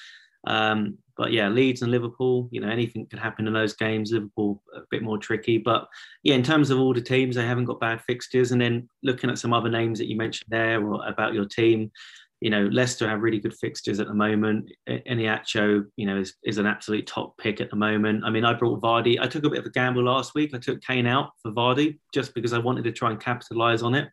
Um, 0.46 0.98
but 1.17 1.34
yeah, 1.34 1.50
Leeds 1.50 1.81
and 1.81 1.91
Liverpool, 1.91 2.48
you 2.51 2.62
know, 2.62 2.69
anything 2.69 3.05
could 3.07 3.19
happen 3.19 3.46
in 3.46 3.53
those 3.53 3.74
games. 3.74 4.12
Liverpool 4.13 4.62
a 4.74 4.81
bit 4.89 5.03
more 5.03 5.17
tricky. 5.17 5.57
But 5.57 5.86
yeah, 6.24 6.36
in 6.36 6.43
terms 6.43 6.69
of 6.69 6.79
all 6.79 6.93
the 6.93 7.01
teams, 7.01 7.36
they 7.36 7.46
haven't 7.46 7.65
got 7.65 7.81
bad 7.81 8.00
fixtures. 8.07 8.53
And 8.53 8.62
then 8.62 8.88
looking 9.03 9.29
at 9.29 9.39
some 9.39 9.51
other 9.51 9.69
names 9.69 10.00
that 10.00 10.07
you 10.07 10.15
mentioned 10.15 10.48
there 10.50 10.81
or 10.81 11.05
about 11.05 11.34
your 11.34 11.46
team, 11.46 11.91
you 12.39 12.51
know, 12.51 12.70
Leicester 12.72 13.10
have 13.10 13.22
really 13.22 13.39
good 13.39 13.56
fixtures 13.56 14.00
at 14.00 14.08
the 14.08 14.13
moment. 14.13 14.72
Iheanacho, 14.88 15.86
you 15.96 16.06
know, 16.06 16.17
is, 16.17 16.36
is 16.44 16.60
an 16.60 16.67
absolute 16.67 17.08
top 17.08 17.36
pick 17.38 17.60
at 17.62 17.72
the 17.72 17.75
moment. 17.75 18.24
I 18.24 18.29
mean, 18.29 18.46
I 18.46 18.53
brought 18.53 18.82
Vardy. 18.82 19.20
I 19.20 19.27
took 19.27 19.44
a 19.44 19.50
bit 19.50 19.60
of 19.60 19.65
a 19.65 19.72
gamble 19.72 20.03
last 20.03 20.36
week. 20.36 20.53
I 20.53 20.60
took 20.60 20.82
Kane 20.82 21.08
out 21.08 21.32
for 21.41 21.51
Vardy 21.51 21.98
just 22.13 22.36
because 22.36 22.53
I 22.53 22.60
wanted 22.60 22.84
to 22.84 22.91
try 22.91 23.10
and 23.10 23.20
capitalize 23.20 23.82
on 23.82 23.96
it. 23.96 24.10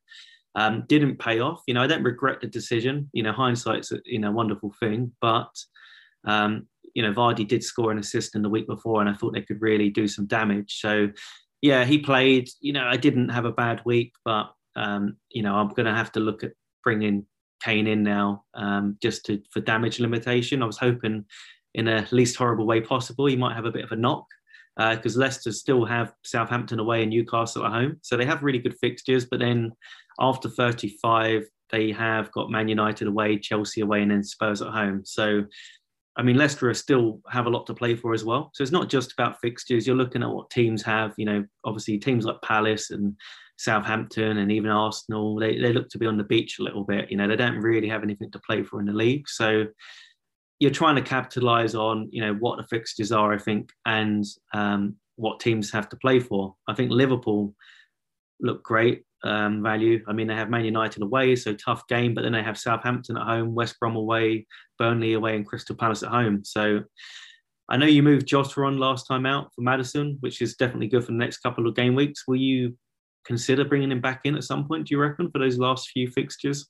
Um, 0.55 0.85
didn't 0.89 1.19
pay 1.19 1.41
off. 1.41 1.63
You 1.67 1.75
know, 1.75 1.83
I 1.83 1.87
don't 1.87 2.03
regret 2.03 2.41
the 2.41 2.47
decision. 2.47 3.11
You 3.13 3.25
know, 3.25 3.33
hindsight's 3.33 3.93
a 3.93 3.99
you 4.07 4.21
know 4.21 4.31
wonderful 4.31 4.73
thing, 4.81 5.13
but 5.21 5.51
um, 6.25 6.67
you 6.95 7.03
know, 7.03 7.13
Vardy 7.13 7.47
did 7.47 7.63
score 7.63 7.91
an 7.91 7.99
assist 7.99 8.37
in 8.37 8.43
the 8.43 8.49
week 8.49 8.67
before, 8.67 9.01
and 9.01 9.11
I 9.11 9.15
thought 9.15 9.35
they 9.35 9.43
could 9.43 9.61
really 9.61 9.91
do 9.91 10.07
some 10.07 10.27
damage. 10.27 10.81
So, 10.81 11.11
yeah, 11.61 11.85
he 11.85 11.99
played. 11.99 12.49
You 12.61 12.73
know, 12.73 12.87
I 12.87 12.97
didn't 12.97 13.31
have 13.31 13.45
a 13.45 13.53
bad 13.53 13.83
week, 13.85 14.13
but 14.25 14.53
um, 14.77 15.17
you 15.31 15.43
know, 15.43 15.57
I'm 15.57 15.69
going 15.69 15.87
to 15.87 15.95
have 15.95 16.13
to 16.13 16.21
look 16.21 16.45
at 16.45 16.53
bringing 16.85 17.27
Kane 17.65 17.87
in 17.87 18.03
now 18.03 18.45
um, 18.55 18.97
just 19.01 19.25
to 19.27 19.41
for 19.51 19.61
damage 19.61 20.01
limitation. 20.01 20.63
I 20.63 20.67
was 20.67 20.79
hoping 20.79 21.25
in 21.75 21.89
a 21.89 22.07
least 22.11 22.37
horrible 22.37 22.67
way 22.67 22.81
possible 22.81 23.27
he 23.27 23.37
might 23.37 23.57
have 23.57 23.65
a 23.65 23.73
bit 23.73 23.85
of 23.85 23.93
a 23.93 23.97
knock 23.97 24.27
because 24.77 25.17
uh, 25.17 25.21
Leicester 25.21 25.53
still 25.53 25.85
have 25.85 26.13
Southampton 26.25 26.81
away 26.81 27.03
and 27.03 27.11
Newcastle 27.11 27.65
at 27.65 27.73
home, 27.73 27.97
so 28.03 28.17
they 28.17 28.25
have 28.25 28.43
really 28.43 28.59
good 28.59 28.77
fixtures. 28.81 29.25
But 29.25 29.41
then 29.41 29.73
after 30.19 30.49
35, 30.49 31.45
they 31.71 31.93
have 31.93 32.31
got 32.33 32.51
Man 32.51 32.69
United 32.69 33.09
away, 33.09 33.39
Chelsea 33.39 33.81
away, 33.81 34.03
and 34.03 34.11
then 34.11 34.25
Spurs 34.25 34.63
at 34.63 34.73
home. 34.73 35.03
So 35.05 35.45
I 36.17 36.23
mean, 36.23 36.37
Leicester 36.37 36.73
still 36.75 37.21
have 37.29 37.47
a 37.47 37.51
lot 37.51 37.67
to 37.67 37.75
play 37.75 37.97
for 37.97 38.15
as 38.15 38.25
well. 38.25 38.51
So 38.55 38.63
it's 38.63 38.73
not 38.73 38.89
just 38.89 39.13
about 39.13 39.41
fixtures. 39.41 39.87
You're 39.87 39.97
looking 39.97 40.23
at 40.23 40.31
what 40.31 40.51
teams 40.51 40.83
have. 40.83 41.13
You 41.17 41.25
know, 41.25 41.45
obviously 41.65 41.99
teams 41.99 42.25
like 42.25 42.41
Palace 42.43 42.91
and 42.91 43.17
Southampton 43.57 44.39
and 44.39 44.51
even 44.51 44.71
Arsenal, 44.71 45.39
they, 45.39 45.59
they 45.59 45.73
look 45.73 45.89
to 45.91 45.99
be 45.99 46.07
on 46.07 46.17
the 46.17 46.25
beach 46.25 46.59
a 46.59 46.63
little 46.63 46.85
bit. 46.85 47.11
You 47.11 47.17
know, 47.17 47.29
they 47.29 47.37
don't 47.37 47.59
really 47.59 47.89
have 47.89 48.03
anything 48.03 48.31
to 48.33 48.41
play 48.41 48.63
for 48.63 48.81
in 48.81 48.87
the 48.87 48.93
league. 48.93 49.29
So 49.29 49.67
you're 50.59 50.71
trying 50.71 50.97
to 50.97 51.03
capitalize 51.03 51.75
on, 51.75 52.09
you 52.11 52.21
know, 52.21 52.35
what 52.35 52.59
the 52.59 52.67
fixtures 52.67 53.13
are, 53.13 53.33
I 53.33 53.39
think, 53.39 53.71
and 53.87 54.25
um, 54.53 54.97
what 55.17 55.41
teams 55.41 55.71
have 55.73 55.89
to 55.91 55.97
play 55.97 56.21
for. 56.21 56.55
I 56.69 56.75
think 56.75 56.91
Liverpool 56.91 57.55
look 58.41 58.63
great 58.63 59.03
um, 59.23 59.63
value. 59.63 60.05
I 60.07 60.13
mean, 60.13 60.27
they 60.27 60.35
have 60.35 60.51
Man 60.51 60.65
United 60.65 61.03
away, 61.03 61.37
so 61.37 61.55
tough 61.55 61.87
game, 61.89 62.15
but 62.15 62.23
then 62.23 62.33
they 62.33 62.43
have 62.43 62.59
Southampton 62.59 63.17
at 63.17 63.27
home, 63.27 63.55
West 63.55 63.79
Brom 63.81 63.97
away, 63.97 64.47
Burnley 64.79 65.15
away, 65.15 65.37
and 65.37 65.47
Crystal 65.47 65.77
Palace 65.77 66.03
at 66.03 66.11
home. 66.11 66.45
So 66.45 66.83
I 67.69 67.77
know 67.77 67.87
you 67.87 68.03
moved 68.03 68.27
Jota 68.27 68.61
on 68.63 68.79
last 68.79 69.07
time 69.07 69.25
out 69.27 69.51
for 69.55 69.63
Maddison, 69.63 70.19
which 70.21 70.43
is 70.43 70.57
definitely 70.57 70.89
good 70.89 71.05
for 71.05 71.13
the 71.13 71.19
next 71.19 71.39
couple 71.39 71.67
of 71.67 71.75
game 71.75 71.95
weeks. 71.95 72.25
Will 72.29 72.37
you 72.37 72.77
consider 73.25 73.65
bringing 73.65 73.93
him 73.93 74.01
back 74.01 74.21
in 74.25 74.37
at 74.37 74.45
some 74.45 74.67
point, 74.67 74.89
do 74.89 74.95
you 74.95 75.01
reckon, 75.01 75.31
for 75.31 75.39
those 75.39 75.59
last 75.59 75.91
few 75.91 76.09
fixtures? 76.09 76.69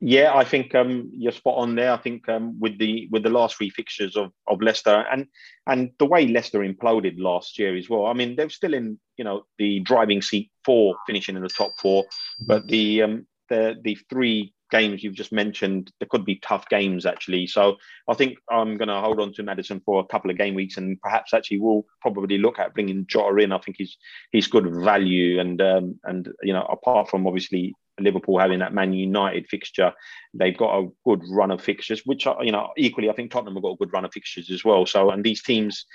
Yeah, 0.00 0.34
I 0.34 0.44
think 0.44 0.74
um, 0.74 1.10
you're 1.12 1.32
spot 1.32 1.56
on 1.56 1.74
there. 1.74 1.90
I 1.92 1.96
think 1.96 2.28
um, 2.28 2.60
with 2.60 2.78
the 2.78 3.08
with 3.10 3.22
the 3.22 3.30
last 3.30 3.56
three 3.56 3.70
fixtures 3.70 4.14
of, 4.14 4.30
of 4.46 4.60
Leicester 4.60 5.06
and 5.10 5.26
and 5.66 5.90
the 5.98 6.04
way 6.04 6.26
Leicester 6.26 6.58
imploded 6.58 7.14
last 7.18 7.58
year 7.58 7.74
as 7.74 7.88
well. 7.88 8.04
I 8.04 8.12
mean, 8.12 8.36
they're 8.36 8.50
still 8.50 8.74
in 8.74 8.98
you 9.16 9.24
know 9.24 9.46
the 9.56 9.80
driving 9.80 10.20
seat 10.20 10.50
for 10.66 10.96
finishing 11.06 11.34
in 11.34 11.42
the 11.42 11.48
top 11.48 11.72
four, 11.80 12.04
but 12.46 12.66
the 12.68 13.02
um, 13.02 13.26
the 13.48 13.76
the 13.82 13.96
three 14.10 14.52
games 14.70 15.02
you've 15.02 15.14
just 15.14 15.32
mentioned, 15.32 15.92
there 15.98 16.08
could 16.10 16.24
be 16.24 16.36
tough 16.36 16.68
games 16.68 17.06
actually. 17.06 17.46
So 17.46 17.76
I 18.08 18.14
think 18.14 18.38
I'm 18.50 18.76
going 18.76 18.88
to 18.88 19.00
hold 19.00 19.20
on 19.20 19.32
to 19.34 19.42
Maddison 19.42 19.80
for 19.84 20.00
a 20.00 20.06
couple 20.06 20.30
of 20.30 20.38
game 20.38 20.54
weeks, 20.54 20.76
and 20.76 21.00
perhaps 21.00 21.34
actually 21.34 21.60
we'll 21.60 21.86
probably 22.00 22.38
look 22.38 22.58
at 22.58 22.74
bringing 22.74 23.06
Jota 23.06 23.36
in. 23.42 23.52
I 23.52 23.58
think 23.58 23.76
he's 23.78 23.96
he's 24.32 24.46
good 24.46 24.74
value, 24.74 25.40
and 25.40 25.60
um, 25.60 26.00
and 26.04 26.28
you 26.42 26.52
know 26.52 26.64
apart 26.64 27.08
from 27.10 27.26
obviously 27.26 27.74
Liverpool 28.00 28.38
having 28.38 28.58
that 28.58 28.74
Man 28.74 28.92
United 28.92 29.46
fixture, 29.48 29.92
they've 30.34 30.56
got 30.56 30.78
a 30.78 30.88
good 31.04 31.22
run 31.30 31.50
of 31.50 31.62
fixtures, 31.62 32.02
which 32.04 32.26
are 32.26 32.44
you 32.44 32.52
know 32.52 32.70
equally 32.76 33.10
I 33.10 33.14
think 33.14 33.30
Tottenham 33.30 33.54
have 33.54 33.62
got 33.62 33.72
a 33.72 33.76
good 33.76 33.92
run 33.92 34.04
of 34.04 34.12
fixtures 34.12 34.50
as 34.50 34.64
well. 34.64 34.86
So 34.86 35.10
and 35.10 35.24
these 35.24 35.42
teams 35.42 35.86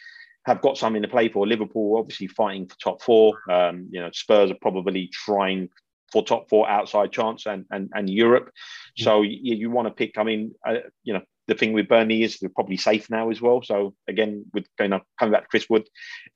have 0.45 0.61
got 0.61 0.77
something 0.77 1.01
to 1.01 1.07
play 1.07 1.29
for. 1.29 1.45
Liverpool 1.45 1.97
obviously 1.97 2.27
fighting 2.27 2.67
for 2.67 2.75
top 2.79 3.01
four. 3.01 3.33
Um, 3.49 3.87
you 3.91 3.99
know, 3.99 4.09
Spurs 4.11 4.49
are 4.49 4.57
probably 4.61 5.07
trying 5.07 5.69
for 6.11 6.23
top 6.23 6.49
four 6.49 6.69
outside 6.69 7.11
chance 7.11 7.45
and 7.45 7.65
and, 7.71 7.89
and 7.93 8.09
Europe. 8.09 8.45
Mm-hmm. 8.47 9.03
So 9.03 9.21
you, 9.21 9.55
you 9.55 9.71
want 9.71 9.87
to 9.87 9.93
pick. 9.93 10.17
I 10.17 10.23
mean, 10.23 10.53
uh, 10.65 10.75
you 11.03 11.13
know, 11.13 11.21
the 11.47 11.55
thing 11.55 11.73
with 11.73 11.89
Burnley 11.89 12.23
is 12.23 12.37
they're 12.39 12.49
probably 12.49 12.77
safe 12.77 13.09
now 13.09 13.29
as 13.29 13.41
well. 13.41 13.61
So 13.61 13.93
again, 14.07 14.45
with 14.53 14.67
going 14.77 14.93
up, 14.93 15.03
coming 15.19 15.33
back 15.33 15.43
to 15.43 15.47
Chris 15.47 15.69
Wood, 15.69 15.87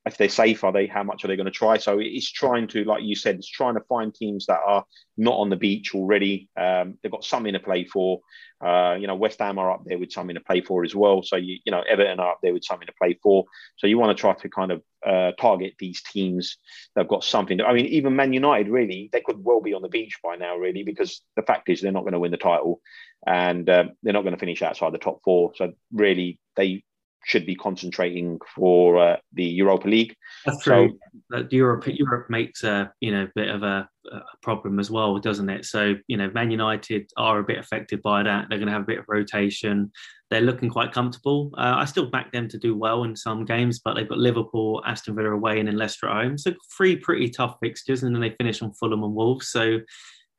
if 0.04 0.18
they're 0.18 0.28
safe, 0.28 0.62
are 0.62 0.72
they? 0.72 0.86
How 0.86 1.04
much 1.04 1.24
are 1.24 1.28
they 1.28 1.36
going 1.36 1.46
to 1.46 1.52
try? 1.52 1.78
So 1.78 1.98
it's 1.98 2.30
trying 2.30 2.66
to, 2.68 2.84
like 2.84 3.02
you 3.02 3.14
said, 3.14 3.36
it's 3.36 3.48
trying 3.48 3.74
to 3.74 3.84
find 3.88 4.14
teams 4.14 4.46
that 4.46 4.60
are 4.66 4.84
not 5.16 5.36
on 5.36 5.48
the 5.48 5.56
beach 5.56 5.94
already. 5.94 6.50
Um, 6.56 6.98
they've 7.02 7.12
got 7.12 7.24
something 7.24 7.54
to 7.54 7.60
play 7.60 7.84
for. 7.84 8.20
Uh, 8.60 8.96
you 8.98 9.06
know, 9.06 9.14
West 9.14 9.38
Ham 9.38 9.58
are 9.58 9.70
up 9.70 9.84
there 9.86 9.98
with 9.98 10.12
something 10.12 10.34
to 10.34 10.42
play 10.42 10.60
for 10.60 10.84
as 10.84 10.94
well. 10.94 11.22
So 11.22 11.36
you, 11.36 11.58
you 11.64 11.72
know, 11.72 11.82
Everton 11.88 12.20
are 12.20 12.32
up 12.32 12.40
there 12.42 12.52
with 12.52 12.64
something 12.64 12.86
to 12.86 12.94
play 13.00 13.18
for. 13.22 13.44
So 13.76 13.86
you 13.86 13.98
want 13.98 14.16
to 14.16 14.20
try 14.20 14.34
to 14.34 14.48
kind 14.48 14.72
of 14.72 14.82
uh, 15.06 15.32
target 15.32 15.74
these 15.78 16.02
teams 16.02 16.58
that've 16.94 17.08
got 17.08 17.24
something. 17.24 17.60
I 17.60 17.72
mean, 17.72 17.86
even 17.86 18.16
Man 18.16 18.32
United, 18.32 18.68
really, 18.68 19.08
they 19.12 19.20
could 19.20 19.42
well 19.42 19.60
be 19.60 19.74
on 19.74 19.82
the 19.82 19.88
beach 19.88 20.18
by 20.22 20.36
now, 20.36 20.56
really, 20.56 20.82
because 20.82 21.22
the 21.36 21.42
fact 21.42 21.68
is 21.68 21.80
they're 21.80 21.92
not 21.92 22.02
going 22.02 22.12
to 22.12 22.18
win 22.18 22.32
the 22.32 22.36
title 22.36 22.80
and 23.26 23.68
um, 23.70 23.90
they're 24.02 24.12
not 24.12 24.22
going 24.22 24.34
to 24.34 24.40
finish 24.40 24.62
outside 24.62 24.92
the 24.92 24.98
top 24.98 25.20
four. 25.24 25.52
So 25.54 25.72
really, 25.92 26.38
they 26.56 26.82
should 27.26 27.44
be 27.44 27.56
concentrating 27.56 28.38
for 28.54 28.98
uh, 28.98 29.16
the 29.32 29.44
Europa 29.44 29.88
League. 29.88 30.14
That's 30.44 30.62
true. 30.62 30.96
So, 31.32 31.44
Europe 31.50 31.84
Europe 31.88 32.30
makes 32.30 32.62
a 32.62 32.92
you 33.00 33.10
know 33.10 33.28
bit 33.34 33.48
of 33.48 33.64
a, 33.64 33.88
a, 34.12 34.20
problem 34.42 34.78
as 34.78 34.92
well, 34.92 35.18
doesn't 35.18 35.50
it? 35.50 35.64
So 35.64 35.96
you 36.06 36.16
know, 36.16 36.30
Man 36.30 36.52
United 36.52 37.10
are 37.16 37.40
a 37.40 37.44
bit 37.44 37.58
affected 37.58 38.00
by 38.00 38.22
that. 38.22 38.46
They're 38.48 38.58
going 38.58 38.68
to 38.68 38.72
have 38.72 38.82
a 38.82 38.86
bit 38.86 39.00
of 39.00 39.06
rotation. 39.08 39.90
They're 40.30 40.40
looking 40.40 40.70
quite 40.70 40.92
comfortable. 40.92 41.50
Uh, 41.58 41.74
I 41.78 41.84
still 41.84 42.08
back 42.08 42.30
them 42.30 42.48
to 42.48 42.58
do 42.58 42.76
well 42.76 43.02
in 43.02 43.16
some 43.16 43.44
games, 43.44 43.80
but 43.84 43.94
they've 43.94 44.08
got 44.08 44.18
Liverpool, 44.18 44.82
Aston 44.86 45.16
Villa 45.16 45.32
away, 45.32 45.58
and 45.58 45.66
then 45.66 45.76
Leicester 45.76 46.08
at 46.08 46.22
home. 46.22 46.38
So 46.38 46.52
three 46.76 46.94
pretty 46.94 47.28
tough 47.28 47.56
fixtures, 47.60 48.04
and 48.04 48.14
then 48.14 48.22
they 48.22 48.36
finish 48.36 48.62
on 48.62 48.72
Fulham 48.74 49.02
and 49.02 49.14
Wolves. 49.14 49.48
So 49.48 49.80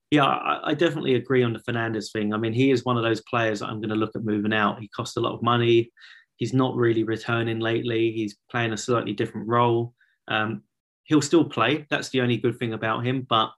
yeah, 0.09 0.25
I, 0.25 0.69
I, 0.69 0.73
definitely 0.73 1.15
agree 1.15 1.43
on 1.43 1.51
the 1.51 1.59
Fernandes 1.59 2.13
thing. 2.13 2.33
I 2.33 2.37
mean, 2.37 2.53
he 2.53 2.71
is 2.71 2.85
one 2.85 2.95
of 2.95 3.03
those 3.03 3.21
players 3.29 3.61
I'm 3.61 3.81
going 3.81 3.89
to 3.89 3.95
look 3.95 4.15
at 4.15 4.23
moving 4.23 4.53
out. 4.53 4.79
He 4.79 4.87
costs 4.87 5.17
a 5.17 5.19
lot 5.19 5.33
of 5.33 5.43
money. 5.43 5.91
He's 6.37 6.53
not 6.53 6.75
really 6.75 7.03
returning 7.03 7.59
lately. 7.59 8.11
He's 8.11 8.37
playing 8.49 8.73
a 8.73 8.77
slightly 8.77 9.13
different 9.13 9.47
role. 9.47 9.93
Um, 10.27 10.63
he'll 11.03 11.21
still 11.21 11.45
play. 11.45 11.85
That's 11.89 12.09
the 12.09 12.21
only 12.21 12.37
good 12.37 12.57
thing 12.57 12.73
about 12.73 13.05
him. 13.05 13.25
But 13.27 13.51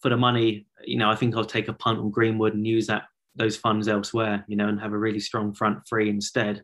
for 0.00 0.10
the 0.10 0.16
money, 0.16 0.66
you 0.84 0.98
know, 0.98 1.10
I 1.10 1.16
think 1.16 1.36
I'll 1.36 1.44
take 1.44 1.68
a 1.68 1.72
punt 1.72 1.98
on 1.98 2.10
Greenwood 2.10 2.54
and 2.54 2.66
use 2.66 2.86
that 2.88 3.04
those 3.36 3.56
funds 3.56 3.88
elsewhere, 3.88 4.44
you 4.46 4.56
know, 4.56 4.68
and 4.68 4.80
have 4.80 4.92
a 4.92 4.98
really 4.98 5.20
strong 5.20 5.52
front 5.52 5.78
three 5.88 6.08
instead, 6.08 6.62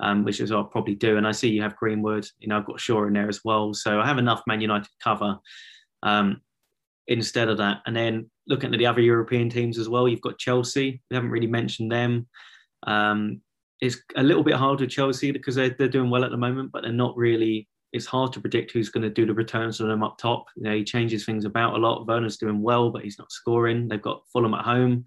um, 0.00 0.24
which 0.24 0.40
is 0.40 0.50
what 0.50 0.58
I'll 0.58 0.64
probably 0.64 0.94
do. 0.94 1.16
And 1.16 1.26
I 1.26 1.32
see 1.32 1.48
you 1.48 1.62
have 1.62 1.76
Greenwood. 1.76 2.26
You 2.38 2.48
know, 2.48 2.58
I've 2.58 2.66
got 2.66 2.80
Shaw 2.80 3.06
in 3.06 3.14
there 3.14 3.28
as 3.28 3.40
well, 3.44 3.74
so 3.74 4.00
I 4.00 4.06
have 4.06 4.18
enough 4.18 4.42
Man 4.46 4.60
United 4.60 4.90
cover 5.02 5.38
um, 6.02 6.40
instead 7.08 7.48
of 7.48 7.58
that. 7.58 7.78
And 7.86 7.96
then 7.96 8.30
looking 8.46 8.72
at 8.72 8.78
the 8.78 8.86
other 8.86 9.00
European 9.00 9.50
teams 9.50 9.78
as 9.78 9.88
well, 9.88 10.06
you've 10.06 10.20
got 10.20 10.38
Chelsea. 10.38 11.02
We 11.10 11.14
haven't 11.14 11.30
really 11.30 11.46
mentioned 11.46 11.90
them. 11.90 12.28
Um, 12.86 13.40
it's 13.82 14.00
a 14.16 14.22
little 14.22 14.44
bit 14.44 14.54
hard 14.54 14.80
with 14.80 14.90
Chelsea 14.90 15.32
because 15.32 15.56
they're, 15.56 15.74
they're 15.76 15.88
doing 15.88 16.08
well 16.08 16.24
at 16.24 16.30
the 16.30 16.36
moment, 16.36 16.70
but 16.72 16.82
they're 16.82 16.92
not 16.92 17.16
really. 17.16 17.68
It's 17.92 18.06
hard 18.06 18.32
to 18.32 18.40
predict 18.40 18.70
who's 18.70 18.88
going 18.88 19.02
to 19.02 19.10
do 19.10 19.26
the 19.26 19.34
returns 19.34 19.76
for 19.76 19.84
them 19.84 20.04
up 20.04 20.16
top. 20.16 20.46
You 20.56 20.62
know, 20.62 20.74
he 20.74 20.84
changes 20.84 21.26
things 21.26 21.44
about 21.44 21.74
a 21.74 21.78
lot. 21.78 22.06
Werner's 22.06 22.38
doing 22.38 22.62
well, 22.62 22.90
but 22.90 23.02
he's 23.02 23.18
not 23.18 23.32
scoring. 23.32 23.88
They've 23.88 24.00
got 24.00 24.22
Fulham 24.32 24.54
at 24.54 24.64
home. 24.64 25.04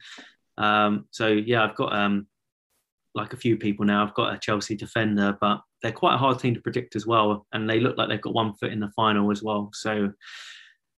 Um, 0.58 1.05
so 1.10 1.29
yeah, 1.29 1.63
I've 1.63 1.75
got 1.75 1.96
um, 1.96 2.27
like 3.15 3.32
a 3.32 3.38
few 3.38 3.55
people 3.55 3.86
now. 3.86 4.03
I've 4.03 4.13
got 4.13 4.34
a 4.34 4.38
Chelsea 4.38 4.75
defender, 4.75 5.38
but 5.39 5.62
they're 5.82 5.94
quite 5.94 6.15
a 6.15 6.20
hard 6.20 6.39
team 6.39 6.53
to 6.53 6.62
predict 6.62 6.98
as 6.98 7.08
well, 7.08 7.48
and 7.53 7.67
they 7.70 7.79
look 7.79 7.98
like 7.98 8.10
they've 8.10 8.22
got 8.22 8.34
one 8.34 8.53
foot 8.55 8.74
in 8.74 8.82
the 8.82 8.91
final 8.96 9.32
as 9.32 9.41
well. 9.41 9.70
So 9.74 10.12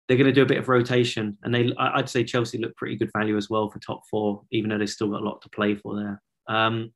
they're 0.08 0.18
going 0.18 0.28
to 0.28 0.34
do 0.34 0.44
a 0.44 0.48
bit 0.48 0.60
of 0.60 0.70
rotation, 0.70 1.38
and 1.44 1.54
they 1.54 1.74
I'd 1.78 2.10
say 2.10 2.24
Chelsea 2.24 2.58
look 2.58 2.76
pretty 2.78 2.96
good 2.96 3.12
value 3.16 3.36
as 3.36 3.50
well 3.50 3.70
for 3.70 3.80
top 3.80 4.04
four, 4.10 4.44
even 4.52 4.70
though 4.70 4.78
they've 4.78 4.90
still 4.90 5.10
got 5.10 5.22
a 5.22 5.26
lot 5.26 5.42
to 5.42 5.50
play 5.50 5.76
for 5.76 5.98
there. 5.98 6.22
Um, 6.48 6.94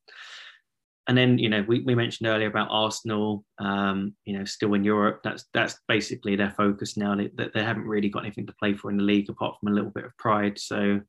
and 1.10 1.18
then 1.18 1.40
you 1.40 1.50
know 1.50 1.66
we, 1.68 1.82
we 1.82 1.96
mentioned 1.96 2.30
earlier 2.30 2.48
about 2.48 2.68
Arsenal, 2.70 3.44
um, 3.58 4.14
you 4.26 4.38
know, 4.38 4.46
still 4.46 4.76
in 4.76 4.84
Europe. 4.84 5.22
That's 5.24 5.44
that's 5.56 5.76
basically 5.88 6.36
their 6.36 6.52
focus 6.52 6.98
now. 6.98 7.16
They, 7.16 7.32
they 7.36 7.64
haven't 7.64 7.88
really 7.88 8.10
got 8.10 8.24
anything 8.24 8.46
to 8.46 8.56
play 8.60 8.76
for 8.76 8.92
in 8.92 8.98
the 8.98 9.04
league 9.04 9.28
apart 9.28 9.56
from 9.60 9.70
a 9.70 9.76
little 9.76 9.90
bit 9.90 10.06
of 10.06 10.16
pride. 10.18 10.60
So 10.60 11.02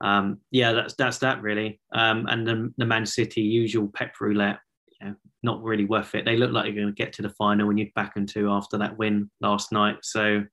um, 0.00 0.38
yeah, 0.52 0.72
that's 0.72 0.94
that's 0.94 1.18
that 1.18 1.42
really. 1.42 1.80
Um, 1.92 2.26
and 2.28 2.46
the, 2.46 2.72
the 2.78 2.86
Man 2.86 3.04
City 3.04 3.40
usual 3.40 3.90
pep 3.92 4.14
roulette, 4.20 4.60
you 5.00 5.08
know, 5.08 5.14
not 5.42 5.60
really 5.60 5.86
worth 5.86 6.14
it. 6.14 6.24
They 6.24 6.36
look 6.36 6.52
like 6.52 6.64
they're 6.64 6.74
going 6.74 6.86
to 6.86 6.92
get 6.92 7.12
to 7.14 7.22
the 7.22 7.30
final 7.30 7.68
and 7.68 7.78
you'd 7.80 7.92
back 7.94 8.14
them 8.14 8.26
to 8.26 8.48
after 8.48 8.78
that 8.78 8.96
win 8.96 9.28
last 9.40 9.72
night. 9.72 9.96
So 10.02 10.44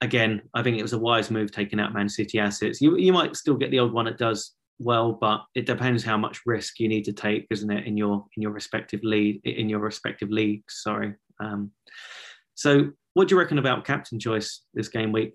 again, 0.00 0.42
I 0.54 0.62
think 0.62 0.78
it 0.78 0.82
was 0.82 0.92
a 0.92 0.98
wise 0.98 1.28
move 1.28 1.50
taking 1.50 1.80
out 1.80 1.92
Man 1.92 2.08
City 2.08 2.38
assets. 2.38 2.80
You 2.80 2.96
you 2.98 3.12
might 3.12 3.34
still 3.34 3.56
get 3.56 3.72
the 3.72 3.80
old 3.80 3.92
one 3.92 4.04
that 4.04 4.16
does 4.16 4.52
well, 4.80 5.12
but 5.12 5.44
it 5.54 5.66
depends 5.66 6.02
how 6.02 6.16
much 6.16 6.40
risk 6.46 6.80
you 6.80 6.88
need 6.88 7.04
to 7.04 7.12
take, 7.12 7.46
isn't 7.50 7.70
it, 7.70 7.86
in 7.86 7.96
your 7.96 8.24
in 8.36 8.42
your 8.42 8.50
respective 8.50 9.00
lead 9.04 9.40
in 9.44 9.68
your 9.68 9.80
respective 9.80 10.30
leagues. 10.30 10.82
Sorry. 10.82 11.14
Um, 11.38 11.70
so, 12.54 12.90
what 13.14 13.28
do 13.28 13.34
you 13.34 13.38
reckon 13.38 13.58
about 13.58 13.84
captain 13.84 14.18
choice 14.18 14.62
this 14.72 14.88
game 14.88 15.12
week? 15.12 15.34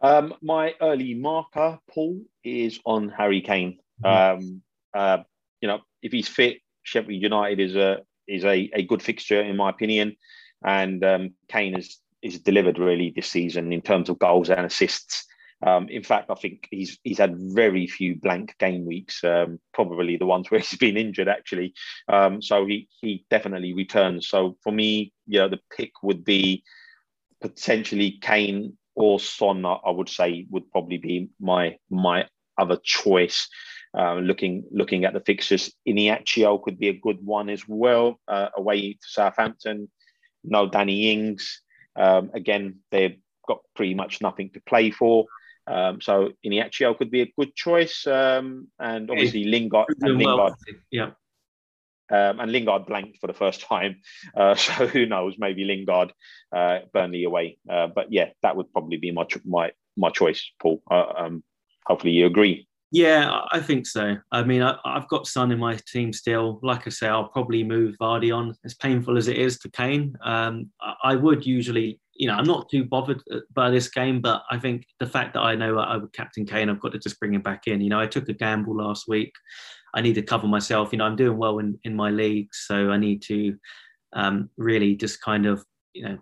Um, 0.00 0.34
my 0.40 0.74
early 0.80 1.14
marker, 1.14 1.78
Paul, 1.90 2.20
is 2.44 2.78
on 2.86 3.08
Harry 3.08 3.40
Kane. 3.40 3.78
Mm-hmm. 4.04 4.44
Um, 4.44 4.62
uh, 4.94 5.18
you 5.60 5.66
know, 5.66 5.80
if 6.00 6.12
he's 6.12 6.28
fit, 6.28 6.58
Sheffield 6.84 7.20
United 7.20 7.60
is 7.60 7.74
a 7.74 7.98
is 8.28 8.44
a, 8.44 8.70
a 8.74 8.82
good 8.84 9.02
fixture 9.02 9.40
in 9.40 9.56
my 9.56 9.70
opinion, 9.70 10.16
and 10.64 11.04
um, 11.04 11.34
Kane 11.48 11.74
has 11.74 11.98
is 12.22 12.40
delivered 12.40 12.78
really 12.78 13.12
this 13.14 13.28
season 13.28 13.72
in 13.72 13.80
terms 13.80 14.08
of 14.08 14.18
goals 14.18 14.50
and 14.50 14.66
assists. 14.66 15.24
Um, 15.66 15.88
in 15.88 16.02
fact, 16.04 16.30
I 16.30 16.34
think 16.34 16.68
he's 16.70 16.98
he's 17.02 17.18
had 17.18 17.36
very 17.36 17.86
few 17.86 18.16
blank 18.16 18.54
game 18.58 18.86
weeks. 18.86 19.24
Um, 19.24 19.58
probably 19.74 20.16
the 20.16 20.26
ones 20.26 20.50
where 20.50 20.60
he's 20.60 20.78
been 20.78 20.96
injured, 20.96 21.28
actually. 21.28 21.74
Um, 22.08 22.40
so 22.40 22.66
he 22.66 22.88
he 23.00 23.24
definitely 23.30 23.74
returns. 23.74 24.28
So 24.28 24.56
for 24.62 24.72
me, 24.72 25.12
yeah, 25.26 25.48
the 25.48 25.60
pick 25.76 26.02
would 26.02 26.24
be 26.24 26.62
potentially 27.40 28.18
Kane 28.20 28.76
or 28.94 29.18
Son. 29.18 29.64
I 29.64 29.90
would 29.90 30.08
say 30.08 30.46
would 30.50 30.70
probably 30.70 30.98
be 30.98 31.30
my 31.40 31.76
my 31.90 32.26
other 32.56 32.78
choice. 32.82 33.48
Uh, 33.96 34.16
looking 34.16 34.64
looking 34.70 35.04
at 35.06 35.14
the 35.14 35.20
fixtures, 35.20 35.72
Iheanacho 35.88 36.62
could 36.62 36.78
be 36.78 36.88
a 36.88 37.00
good 37.00 37.24
one 37.24 37.48
as 37.48 37.66
well. 37.66 38.20
Uh, 38.28 38.48
away 38.56 38.92
to 38.92 38.98
Southampton, 39.08 39.90
no 40.44 40.68
Danny 40.68 41.10
Ings. 41.10 41.62
Um, 41.96 42.30
again, 42.34 42.80
they've 42.92 43.18
got 43.48 43.60
pretty 43.74 43.94
much 43.94 44.20
nothing 44.20 44.50
to 44.50 44.60
play 44.60 44.90
for. 44.90 45.24
Um, 45.68 46.00
so 46.00 46.30
Iheanacho 46.44 46.96
could 46.96 47.10
be 47.10 47.22
a 47.22 47.32
good 47.38 47.54
choice, 47.54 48.06
um, 48.06 48.68
and 48.78 49.10
obviously 49.10 49.44
Lingard 49.44 49.86
and 50.00 50.18
Lingard, 50.18 50.54
yeah, 50.90 51.10
um, 52.10 52.40
and 52.40 52.50
Lingard 52.50 52.86
blanked 52.86 53.18
for 53.20 53.26
the 53.26 53.34
first 53.34 53.60
time. 53.60 54.00
Uh, 54.36 54.54
so 54.54 54.86
who 54.86 55.06
knows? 55.06 55.34
Maybe 55.38 55.64
Lingard, 55.64 56.12
uh, 56.54 56.80
Burnley 56.92 57.24
away. 57.24 57.58
Uh, 57.70 57.88
but 57.88 58.12
yeah, 58.12 58.30
that 58.42 58.56
would 58.56 58.72
probably 58.72 58.96
be 58.96 59.10
my 59.10 59.26
my 59.44 59.72
my 59.96 60.10
choice, 60.10 60.50
Paul. 60.60 60.82
Uh, 60.90 61.12
um, 61.16 61.44
hopefully 61.86 62.12
you 62.12 62.26
agree. 62.26 62.66
Yeah, 62.90 63.42
I 63.52 63.60
think 63.60 63.86
so. 63.86 64.16
I 64.32 64.42
mean, 64.44 64.62
I, 64.62 64.78
have 64.86 65.08
got 65.08 65.26
Son 65.26 65.52
in 65.52 65.58
my 65.58 65.78
team 65.86 66.10
still. 66.10 66.58
Like 66.62 66.86
I 66.86 66.90
say, 66.90 67.06
I'll 67.06 67.28
probably 67.28 67.62
move 67.62 67.96
Vardy 68.00 68.34
on, 68.34 68.54
as 68.64 68.72
painful 68.72 69.18
as 69.18 69.28
it 69.28 69.36
is 69.36 69.58
to 69.58 69.70
Kane. 69.70 70.16
Um, 70.24 70.70
I, 70.80 70.94
I 71.04 71.14
would 71.14 71.44
usually 71.44 72.00
you 72.18 72.26
know, 72.26 72.34
I'm 72.34 72.44
not 72.44 72.68
too 72.68 72.84
bothered 72.84 73.22
uh, 73.32 73.38
by 73.54 73.70
this 73.70 73.88
game, 73.88 74.20
but 74.20 74.42
I 74.50 74.58
think 74.58 74.84
the 74.98 75.06
fact 75.06 75.34
that 75.34 75.40
I 75.40 75.54
know 75.54 75.78
I 75.78 75.96
would 75.96 76.12
captain 76.12 76.44
Kane, 76.44 76.68
I've 76.68 76.80
got 76.80 76.92
to 76.92 76.98
just 76.98 77.18
bring 77.18 77.32
him 77.32 77.42
back 77.42 77.68
in. 77.68 77.80
You 77.80 77.90
know, 77.90 78.00
I 78.00 78.06
took 78.06 78.28
a 78.28 78.34
gamble 78.34 78.76
last 78.76 79.06
week. 79.08 79.32
I 79.94 80.00
need 80.00 80.14
to 80.14 80.22
cover 80.22 80.48
myself. 80.48 80.92
You 80.92 80.98
know, 80.98 81.04
I'm 81.04 81.16
doing 81.16 81.38
well 81.38 81.60
in, 81.60 81.78
in 81.84 81.94
my 81.94 82.10
league, 82.10 82.48
so 82.52 82.90
I 82.90 82.98
need 82.98 83.22
to 83.22 83.56
um, 84.12 84.50
really 84.58 84.96
just 84.96 85.22
kind 85.22 85.46
of, 85.46 85.64
you 85.94 86.02
know, 86.02 86.18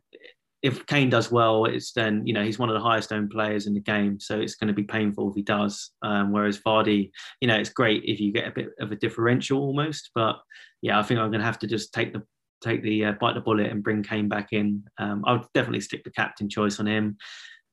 if 0.62 0.84
Kane 0.86 1.10
does 1.10 1.30
well, 1.30 1.64
it's 1.64 1.92
then 1.92 2.26
you 2.26 2.32
know 2.32 2.42
he's 2.42 2.58
one 2.58 2.68
of 2.68 2.74
the 2.74 2.80
highest 2.80 3.12
owned 3.12 3.30
players 3.30 3.66
in 3.66 3.74
the 3.74 3.80
game, 3.80 4.18
so 4.18 4.38
it's 4.40 4.56
going 4.56 4.68
to 4.68 4.74
be 4.74 4.82
painful 4.82 5.30
if 5.30 5.36
he 5.36 5.42
does. 5.42 5.92
Um, 6.02 6.32
whereas 6.32 6.58
Vardy, 6.58 7.10
you 7.40 7.48
know, 7.48 7.56
it's 7.56 7.70
great 7.70 8.02
if 8.04 8.20
you 8.20 8.32
get 8.32 8.48
a 8.48 8.50
bit 8.50 8.68
of 8.80 8.90
a 8.90 8.96
differential 8.96 9.60
almost, 9.60 10.10
but 10.14 10.36
yeah, 10.82 10.98
I 10.98 11.02
think 11.02 11.20
I'm 11.20 11.30
going 11.30 11.40
to 11.40 11.46
have 11.46 11.60
to 11.60 11.66
just 11.66 11.92
take 11.92 12.12
the 12.12 12.22
take 12.66 12.82
the 12.82 13.06
uh, 13.06 13.12
bite 13.12 13.34
the 13.34 13.40
bullet 13.40 13.70
and 13.70 13.82
bring 13.82 14.02
Kane 14.02 14.28
back 14.28 14.52
in. 14.52 14.84
Um, 14.98 15.24
I 15.26 15.32
would 15.32 15.46
definitely 15.54 15.80
stick 15.80 16.04
the 16.04 16.10
captain 16.10 16.48
choice 16.48 16.80
on 16.80 16.86
him. 16.86 17.16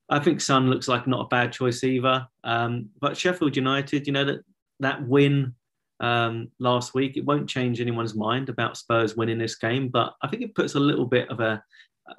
I 0.10 0.20
think 0.20 0.42
Son 0.42 0.70
looks 0.70 0.88
like 0.88 1.08
not 1.08 1.26
a 1.26 1.28
bad 1.28 1.52
choice 1.52 1.84
either. 1.84 2.28
Um, 2.44 2.90
but 3.00 3.18
Sheffield 3.18 3.56
United, 3.56 4.06
you 4.06 4.14
know 4.14 4.26
that 4.26 4.42
that 4.80 5.06
win 5.08 5.56
um, 6.00 6.50
last 6.60 6.94
week, 6.94 7.18
it 7.18 7.26
won't 7.26 7.50
change 7.50 7.80
anyone's 7.80 8.16
mind 8.16 8.50
about 8.50 8.78
Spurs 8.78 9.16
winning 9.16 9.38
this 9.38 9.56
game. 9.56 9.88
But 9.88 10.14
I 10.22 10.28
think 10.28 10.44
it 10.44 10.56
puts 10.56 10.76
a 10.76 10.80
little 10.80 11.06
bit 11.06 11.30
of 11.30 11.40
a 11.40 11.64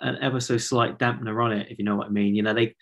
an 0.00 0.16
ever 0.22 0.40
so 0.40 0.56
slight 0.56 0.98
dampener 0.98 1.44
on 1.44 1.52
it, 1.52 1.68
if 1.70 1.78
you 1.78 1.84
know 1.84 1.96
what 1.96 2.06
I 2.06 2.10
mean. 2.10 2.34
You 2.34 2.42
know 2.42 2.54
they 2.54 2.74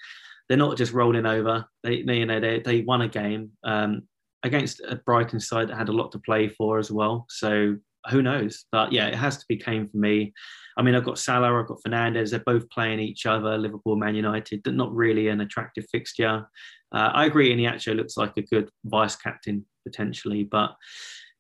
they're 0.49 0.57
not 0.57 0.77
just 0.77 0.93
rolling 0.93 1.27
over. 1.27 1.67
They, 1.83 2.03
they 2.03 2.19
you 2.19 2.27
know 2.27 2.41
they 2.41 2.61
they 2.61 2.83
won 2.83 3.03
a 3.03 3.09
game 3.09 3.51
um, 3.65 4.03
against 4.43 4.81
a 4.81 4.97
Brighton 4.97 5.41
side 5.41 5.69
that 5.69 5.79
had 5.79 5.89
a 5.89 5.93
lot 5.93 6.13
to 6.13 6.19
play 6.19 6.49
for 6.49 6.79
as 6.79 6.91
well. 6.91 7.27
So 7.29 7.77
who 8.11 8.23
knows? 8.23 8.65
But 8.73 8.93
yeah, 8.93 9.07
it 9.07 9.15
has 9.15 9.39
to 9.39 9.45
be 9.49 9.57
Kane 9.57 9.89
for 9.89 9.97
me. 9.97 10.33
I 10.77 10.83
mean, 10.83 10.95
I've 10.95 11.05
got 11.05 11.19
Salah, 11.19 11.61
I've 11.61 11.67
got 11.67 11.83
Fernandes. 11.87 12.31
They're 12.31 12.41
both 12.41 12.69
playing 12.71 13.01
each 13.01 13.27
other. 13.27 13.59
Liverpool, 13.59 13.97
Man 13.97 14.15
United. 14.15 14.63
They're 14.65 14.73
Not 14.73 14.95
really 14.95 15.29
an 15.29 15.41
attractive 15.41 15.85
fixture. 15.91 16.49
Uh, 16.93 17.11
I 17.13 17.27
agree. 17.27 17.55
Iheanacho 17.55 17.95
looks 17.95 18.17
like 18.17 18.37
a 18.37 18.43
good 18.43 18.71
vice 18.85 19.17
captain 19.17 19.67
potentially, 19.85 20.45
but 20.45 20.75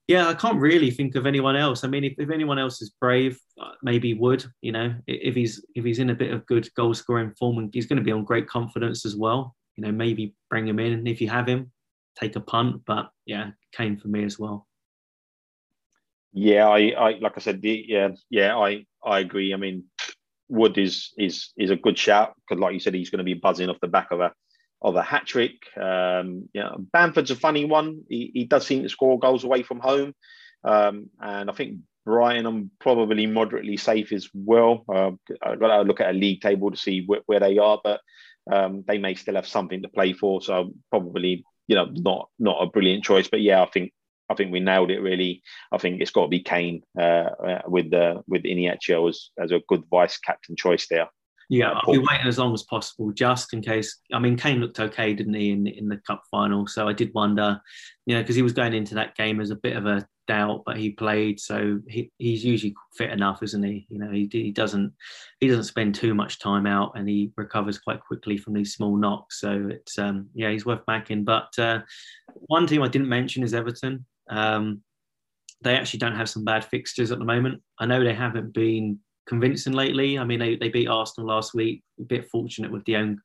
yeah, 0.08 0.28
I 0.28 0.34
can't 0.34 0.60
really 0.60 0.90
think 0.90 1.14
of 1.14 1.26
anyone 1.26 1.56
else. 1.56 1.84
I 1.84 1.88
mean, 1.88 2.04
if, 2.04 2.14
if 2.18 2.30
anyone 2.30 2.58
else 2.58 2.82
is 2.82 2.90
brave, 3.00 3.38
uh, 3.60 3.70
maybe 3.82 4.14
Wood. 4.14 4.44
You 4.60 4.72
know, 4.72 4.94
if 5.06 5.34
he's 5.34 5.64
if 5.74 5.84
he's 5.84 6.00
in 6.00 6.10
a 6.10 6.14
bit 6.14 6.32
of 6.32 6.44
good 6.46 6.68
goal 6.74 6.92
scoring 6.92 7.32
form, 7.38 7.58
and 7.58 7.70
he's 7.72 7.86
going 7.86 7.98
to 7.98 8.04
be 8.04 8.12
on 8.12 8.24
great 8.24 8.48
confidence 8.48 9.06
as 9.06 9.16
well. 9.16 9.54
You 9.76 9.84
know, 9.84 9.92
maybe 9.92 10.34
bring 10.50 10.66
him 10.66 10.78
in, 10.78 11.06
if 11.06 11.20
you 11.20 11.28
have 11.28 11.46
him, 11.46 11.70
take 12.18 12.36
a 12.36 12.40
punt. 12.40 12.82
But 12.86 13.10
yeah, 13.26 13.50
Kane 13.72 13.96
for 13.96 14.08
me 14.08 14.24
as 14.24 14.38
well. 14.38 14.66
Yeah, 16.32 16.68
I, 16.68 16.92
I 16.96 17.10
like 17.20 17.32
I 17.36 17.40
said, 17.40 17.60
the, 17.60 17.84
yeah, 17.88 18.08
yeah, 18.30 18.56
I, 18.56 18.86
I 19.04 19.20
agree. 19.20 19.52
I 19.52 19.56
mean, 19.56 19.84
Wood 20.48 20.78
is 20.78 21.12
is 21.18 21.52
is 21.58 21.70
a 21.70 21.76
good 21.76 21.98
shout 21.98 22.34
because, 22.48 22.60
like 22.60 22.74
you 22.74 22.80
said, 22.80 22.94
he's 22.94 23.10
going 23.10 23.18
to 23.18 23.24
be 23.24 23.34
buzzing 23.34 23.68
off 23.70 23.80
the 23.80 23.88
back 23.88 24.10
of 24.12 24.20
a 24.20 24.32
of 24.82 24.96
a 24.96 25.02
hat 25.02 25.26
trick. 25.26 25.52
Um, 25.80 26.48
yeah, 26.54 26.70
Bamford's 26.92 27.30
a 27.30 27.36
funny 27.36 27.64
one. 27.66 28.02
He, 28.08 28.30
he 28.34 28.44
does 28.44 28.66
seem 28.66 28.82
to 28.82 28.88
score 28.88 29.18
goals 29.18 29.44
away 29.44 29.62
from 29.62 29.80
home, 29.80 30.14
um, 30.64 31.10
and 31.20 31.50
I 31.50 31.54
think 31.54 31.78
Brighton 32.06 32.46
I'm 32.46 32.70
probably 32.80 33.26
moderately 33.26 33.76
safe 33.76 34.12
as 34.12 34.28
well. 34.34 34.84
Uh, 34.88 35.12
I've 35.42 35.60
got 35.60 35.76
to 35.76 35.82
look 35.82 36.00
at 36.00 36.10
a 36.10 36.18
league 36.18 36.42
table 36.42 36.70
to 36.70 36.76
see 36.76 37.06
wh- 37.06 37.28
where 37.28 37.40
they 37.40 37.58
are, 37.58 37.80
but 37.82 38.00
um, 38.52 38.84
they 38.88 38.98
may 38.98 39.14
still 39.14 39.36
have 39.36 39.46
something 39.46 39.82
to 39.82 39.88
play 39.88 40.12
for. 40.14 40.42
So 40.42 40.72
probably 40.90 41.44
you 41.68 41.76
know 41.76 41.86
not 41.92 42.28
not 42.38 42.62
a 42.62 42.66
brilliant 42.66 43.04
choice, 43.04 43.28
but 43.28 43.40
yeah, 43.42 43.62
I 43.62 43.66
think 43.70 43.92
I 44.30 44.34
think 44.34 44.52
we 44.52 44.60
nailed 44.60 44.90
it 44.90 45.00
really. 45.00 45.42
I 45.72 45.78
think 45.78 46.00
it's 46.00 46.10
got 46.10 46.22
to 46.22 46.28
be 46.28 46.40
Kane 46.40 46.82
uh, 46.98 47.30
uh, 47.46 47.62
with 47.66 47.90
the 47.90 48.22
with 48.26 48.42
Iheanacho 48.44 49.08
as, 49.08 49.30
as 49.38 49.52
a 49.52 49.60
good 49.68 49.84
vice 49.90 50.18
captain 50.18 50.56
choice 50.56 50.86
there. 50.88 51.08
Yeah, 51.48 51.72
I'll 51.72 51.92
be 51.92 51.98
waiting 51.98 52.26
as 52.26 52.38
long 52.38 52.54
as 52.54 52.62
possible, 52.62 53.12
just 53.12 53.52
in 53.52 53.60
case. 53.60 53.98
I 54.12 54.18
mean, 54.18 54.38
Kane 54.38 54.60
looked 54.60 54.80
okay, 54.80 55.12
didn't 55.12 55.34
he, 55.34 55.50
in 55.50 55.66
in 55.66 55.88
the 55.88 55.98
cup 55.98 56.22
final? 56.30 56.66
So 56.66 56.88
I 56.88 56.94
did 56.94 57.12
wonder, 57.14 57.60
you 58.06 58.14
know, 58.14 58.22
because 58.22 58.36
he 58.36 58.42
was 58.42 58.54
going 58.54 58.72
into 58.72 58.94
that 58.94 59.16
game 59.16 59.38
as 59.38 59.50
a 59.50 59.56
bit 59.56 59.76
of 59.76 59.84
a 59.84 60.06
doubt, 60.26 60.62
but 60.64 60.76
he 60.76 60.90
played, 60.90 61.38
so 61.40 61.80
he, 61.88 62.10
he's 62.18 62.44
usually 62.44 62.74
fit 62.96 63.10
enough, 63.10 63.42
isn't 63.42 63.62
he? 63.62 63.86
You 63.90 63.98
know, 63.98 64.10
he, 64.10 64.28
he 64.32 64.50
doesn't 64.50 64.92
he 65.40 65.48
doesn't 65.48 65.64
spend 65.64 65.94
too 65.94 66.14
much 66.14 66.38
time 66.38 66.66
out, 66.66 66.92
and 66.94 67.08
he 67.08 67.32
recovers 67.36 67.78
quite 67.78 68.00
quickly 68.00 68.38
from 68.38 68.54
these 68.54 68.74
small 68.74 68.96
knocks. 68.96 69.40
So 69.40 69.68
it's 69.70 69.98
um 69.98 70.28
yeah, 70.34 70.50
he's 70.50 70.66
worth 70.66 70.86
backing. 70.86 71.24
But 71.24 71.50
uh, 71.58 71.80
one 72.46 72.66
team 72.66 72.82
I 72.82 72.88
didn't 72.88 73.08
mention 73.08 73.42
is 73.42 73.52
Everton. 73.52 74.06
Um, 74.32 74.82
they 75.62 75.76
actually 75.76 75.98
don't 75.98 76.16
have 76.16 76.28
some 76.28 76.44
bad 76.44 76.64
fixtures 76.64 77.12
at 77.12 77.18
the 77.18 77.24
moment. 77.24 77.62
I 77.78 77.86
know 77.86 78.02
they 78.02 78.14
haven't 78.14 78.52
been 78.52 78.98
convincing 79.26 79.72
lately. 79.72 80.18
I 80.18 80.24
mean, 80.24 80.40
they, 80.40 80.56
they 80.56 80.68
beat 80.68 80.88
Arsenal 80.88 81.28
last 81.28 81.54
week. 81.54 81.82
A 82.00 82.04
bit 82.04 82.28
fortunate 82.28 82.72
with 82.72 82.84
the 82.84 82.96
own 82.96 83.20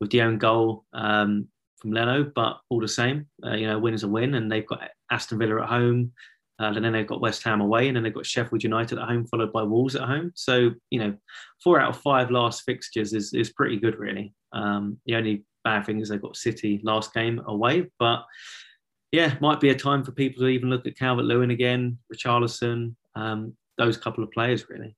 with 0.00 0.10
the 0.10 0.22
own 0.22 0.38
goal 0.38 0.84
um, 0.92 1.46
from 1.78 1.92
Leno, 1.92 2.30
but 2.34 2.58
all 2.70 2.80
the 2.80 2.88
same, 2.88 3.26
uh, 3.44 3.54
you 3.54 3.66
know, 3.66 3.78
win 3.78 3.92
is 3.92 4.02
a 4.02 4.08
win. 4.08 4.34
And 4.34 4.50
they've 4.50 4.66
got 4.66 4.88
Aston 5.10 5.38
Villa 5.38 5.62
at 5.62 5.68
home, 5.68 6.12
uh, 6.58 6.72
and 6.74 6.84
then 6.84 6.92
they've 6.92 7.06
got 7.06 7.20
West 7.20 7.42
Ham 7.44 7.60
away, 7.60 7.88
and 7.88 7.96
then 7.96 8.02
they've 8.02 8.14
got 8.14 8.26
Sheffield 8.26 8.62
United 8.62 8.98
at 8.98 9.08
home, 9.08 9.26
followed 9.26 9.52
by 9.52 9.62
Wolves 9.62 9.96
at 9.96 10.08
home. 10.08 10.32
So 10.34 10.70
you 10.90 11.00
know, 11.00 11.16
four 11.62 11.80
out 11.80 11.90
of 11.90 12.00
five 12.00 12.30
last 12.30 12.62
fixtures 12.64 13.12
is 13.12 13.32
is 13.32 13.52
pretty 13.52 13.78
good, 13.78 13.98
really. 13.98 14.34
Um, 14.52 14.98
the 15.06 15.14
only 15.14 15.44
bad 15.64 15.86
thing 15.86 16.00
is 16.00 16.08
they've 16.08 16.20
got 16.20 16.36
City 16.36 16.80
last 16.82 17.14
game 17.14 17.40
away, 17.46 17.86
but 17.98 18.24
yeah, 19.12 19.34
might 19.40 19.60
be 19.60 19.70
a 19.70 19.74
time 19.74 20.04
for 20.04 20.12
people 20.12 20.42
to 20.42 20.48
even 20.48 20.70
look 20.70 20.86
at 20.86 20.96
Calvert 20.96 21.24
Lewin 21.24 21.50
again, 21.50 21.98
Richarlison, 22.12 22.94
um, 23.14 23.54
those 23.76 23.96
couple 23.96 24.22
of 24.22 24.30
players 24.30 24.68
really. 24.68 24.94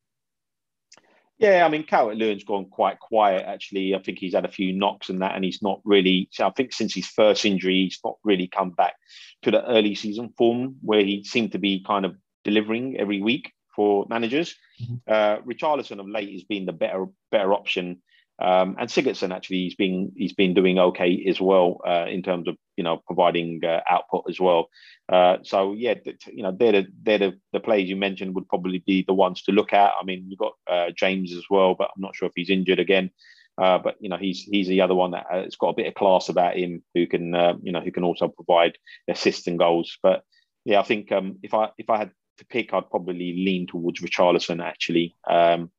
Yeah, 1.38 1.66
I 1.66 1.68
mean, 1.68 1.82
Calvert 1.82 2.18
Lewin's 2.18 2.44
gone 2.44 2.66
quite 2.66 3.00
quiet 3.00 3.44
actually. 3.46 3.94
I 3.94 3.98
think 3.98 4.18
he's 4.18 4.34
had 4.34 4.44
a 4.44 4.50
few 4.50 4.72
knocks 4.72 5.08
and 5.08 5.22
that, 5.22 5.34
and 5.34 5.44
he's 5.44 5.62
not 5.62 5.80
really. 5.84 6.28
I 6.38 6.50
think 6.50 6.72
since 6.72 6.94
his 6.94 7.06
first 7.06 7.44
injury, 7.44 7.84
he's 7.84 7.98
not 8.04 8.16
really 8.22 8.46
come 8.46 8.70
back 8.70 8.94
to 9.42 9.50
the 9.50 9.64
early 9.66 9.94
season 9.94 10.32
form 10.36 10.76
where 10.82 11.02
he 11.02 11.24
seemed 11.24 11.52
to 11.52 11.58
be 11.58 11.82
kind 11.84 12.04
of 12.04 12.14
delivering 12.44 12.96
every 12.98 13.22
week 13.22 13.52
for 13.74 14.06
managers. 14.08 14.54
Mm-hmm. 14.80 14.94
Uh, 15.06 15.38
Richarlison 15.38 15.98
of 15.98 16.08
late 16.08 16.32
has 16.32 16.44
been 16.44 16.66
the 16.66 16.72
better 16.72 17.06
better 17.30 17.54
option 17.54 18.02
um, 18.42 18.74
and 18.78 18.88
Sigurdsson 18.88 19.32
actually 19.32 19.58
he's 19.58 19.76
been 19.76 20.12
he's 20.16 20.32
been 20.32 20.52
doing 20.52 20.78
okay 20.78 21.24
as 21.28 21.40
well 21.40 21.80
uh, 21.86 22.06
in 22.08 22.22
terms 22.22 22.48
of 22.48 22.56
you 22.76 22.82
know 22.82 23.00
providing 23.06 23.60
uh, 23.64 23.80
output 23.88 24.24
as 24.28 24.40
well. 24.40 24.68
Uh, 25.08 25.36
so 25.44 25.74
yeah, 25.74 25.94
you 26.26 26.42
know 26.42 26.54
they're 26.58 26.72
the 26.72 26.86
they're 27.02 27.18
the, 27.18 27.32
the 27.52 27.60
players 27.60 27.88
you 27.88 27.94
mentioned 27.96 28.34
would 28.34 28.48
probably 28.48 28.82
be 28.84 29.04
the 29.06 29.14
ones 29.14 29.42
to 29.42 29.52
look 29.52 29.72
at. 29.72 29.92
I 30.00 30.04
mean 30.04 30.26
you've 30.28 30.40
got 30.40 30.54
uh, 30.68 30.86
James 30.96 31.32
as 31.32 31.44
well, 31.48 31.76
but 31.76 31.90
I'm 31.94 32.02
not 32.02 32.16
sure 32.16 32.26
if 32.26 32.34
he's 32.34 32.50
injured 32.50 32.80
again. 32.80 33.10
Uh, 33.58 33.78
but 33.78 33.96
you 34.00 34.08
know 34.08 34.16
he's 34.16 34.42
he's 34.42 34.66
the 34.66 34.80
other 34.80 34.94
one 34.94 35.12
that 35.12 35.26
has 35.30 35.54
got 35.56 35.68
a 35.68 35.74
bit 35.74 35.86
of 35.86 35.94
class 35.94 36.28
about 36.28 36.56
him 36.56 36.82
who 36.94 37.06
can 37.06 37.34
uh, 37.34 37.54
you 37.62 37.70
know 37.70 37.80
who 37.80 37.92
can 37.92 38.02
also 38.02 38.26
provide 38.26 38.76
assists 39.08 39.46
and 39.46 39.58
goals. 39.58 39.98
But 40.02 40.24
yeah, 40.64 40.80
I 40.80 40.82
think 40.82 41.12
um, 41.12 41.38
if 41.44 41.54
I 41.54 41.68
if 41.78 41.90
I 41.90 41.98
had 41.98 42.10
to 42.38 42.46
pick, 42.46 42.74
I'd 42.74 42.90
probably 42.90 43.34
lean 43.34 43.68
towards 43.68 44.00
Richarlison 44.00 44.60
actually. 44.60 45.14
Um, 45.28 45.70